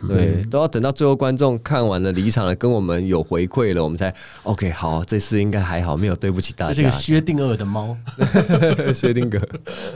[0.08, 4.12] 对，都要等到最后观众看完了离场了，跟我们有回馈了，我们才
[4.44, 4.70] OK。
[4.70, 6.74] 好，这次应该还好，没有对不起大家。
[6.74, 7.96] 这个薛定谔的猫，
[8.94, 9.40] 薛定谔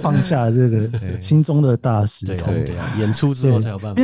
[0.02, 0.88] 放下这个
[1.20, 2.52] 心中的大石头。
[2.66, 4.00] 对，对啊，演出之后才有办法。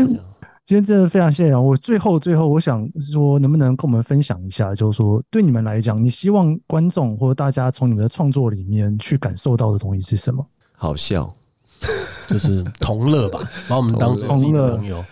[0.65, 1.77] 今天真的非常谢谢我。
[1.77, 10.47] 最后最后，我想说，能不能跟我们分享一下，就是说，对你们来讲，你希望观众或者大家从你们的创作里面去感受到的东西是什么？
[10.77, 11.29] 好笑，
[12.31, 15.05] 就是同乐吧，把我们当做自己的朋友。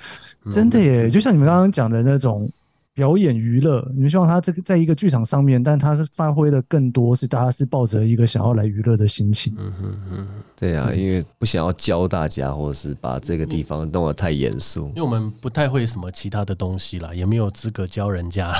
[0.53, 2.49] 真的耶，就像你们刚刚讲的那种
[2.93, 9.55] 表演娱乐，你们希望他这个在一个剧场上面，但他发挥的更多是大家是抱着一个想要来娱乐的心情。
[9.57, 10.26] 嗯哼哼，
[10.57, 14.88] 对啊，因为不想要教大家，或者是把这个地方弄得太严肃。
[14.88, 18.53] 因为我们不太会什么其他的东西啦，也没有资格教人家。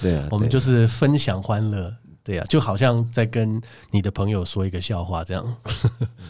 [0.00, 1.92] 对啊， 我们就是分享欢乐。
[2.22, 3.60] 对啊，就好像在跟
[3.90, 5.56] 你的朋友说一个笑话这样。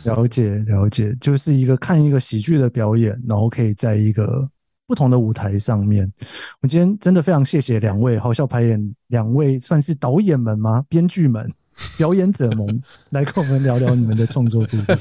[0.04, 4.48] 了解了解，就是一个看一个喜剧的表演，然后可以在一个。
[4.90, 6.12] 不同的舞台上面，
[6.60, 10.84] 我今天真的非常谢谢两位好笑排演，两位算是导演们吗？
[10.88, 11.48] 编剧们、
[11.96, 14.96] 表演者们 来跟我们聊聊你们的创作故事。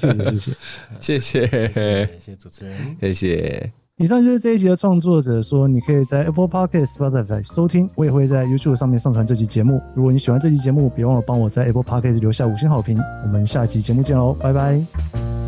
[0.99, 3.73] 谢谢，谢谢，谢谢，谢谢主持人，谢谢。
[3.97, 9.81] 以上就是这一集的创作者说，你可以在 Apple Podcast、Spotify 收听，我也会在 YouTube 上面上传这期节目。
[9.95, 13.01] 如果你喜欢这期节目，别忘了帮我在 Apple Podcast 留下五星好评。
[13.23, 15.38] 我们下期节目见喽，拜拜。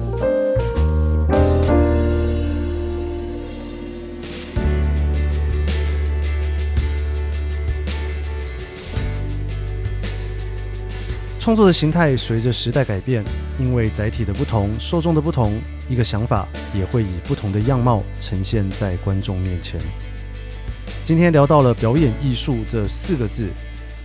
[11.42, 13.26] 创作的形态随着时代改变，
[13.58, 19.82] 因为载体的不同、受众的不同，一个想法也会以不同的样貌呈现在观众面前。
[21.04, 23.50] 今天聊到了表演艺术这四个字，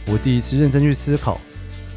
[0.07, 1.39] 我第一次认真去思考，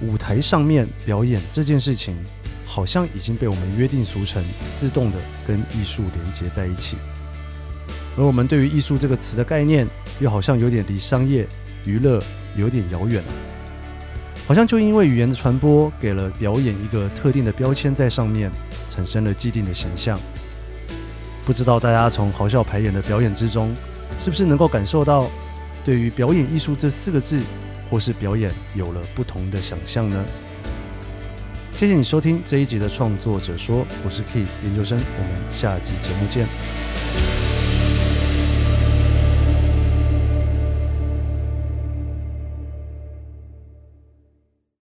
[0.01, 2.17] 舞台上面表演这件事情，
[2.65, 4.43] 好像已经被我们约定俗成，
[4.75, 5.17] 自动的
[5.47, 6.97] 跟艺术连接在一起。
[8.17, 9.87] 而我们对于艺术这个词的概念，
[10.19, 11.47] 又好像有点离商业
[11.85, 12.21] 娱乐
[12.57, 13.23] 有点遥远。
[14.49, 18.51] 好像就因为语言的传播，给了表演一个特定的标签在上面，
[18.89, 20.19] 产生了既定的形象。
[21.45, 23.71] 不知道大家从好笑排演的表演之中，
[24.19, 25.27] 是不是能够感受到
[25.85, 27.39] 对于表演艺术这四个字，
[27.91, 30.25] 或是表演有了不同的想象呢？
[31.71, 37.48] 谢谢你收听这一集的创作者说，我是 Kiss 研究生，我们下集节目见。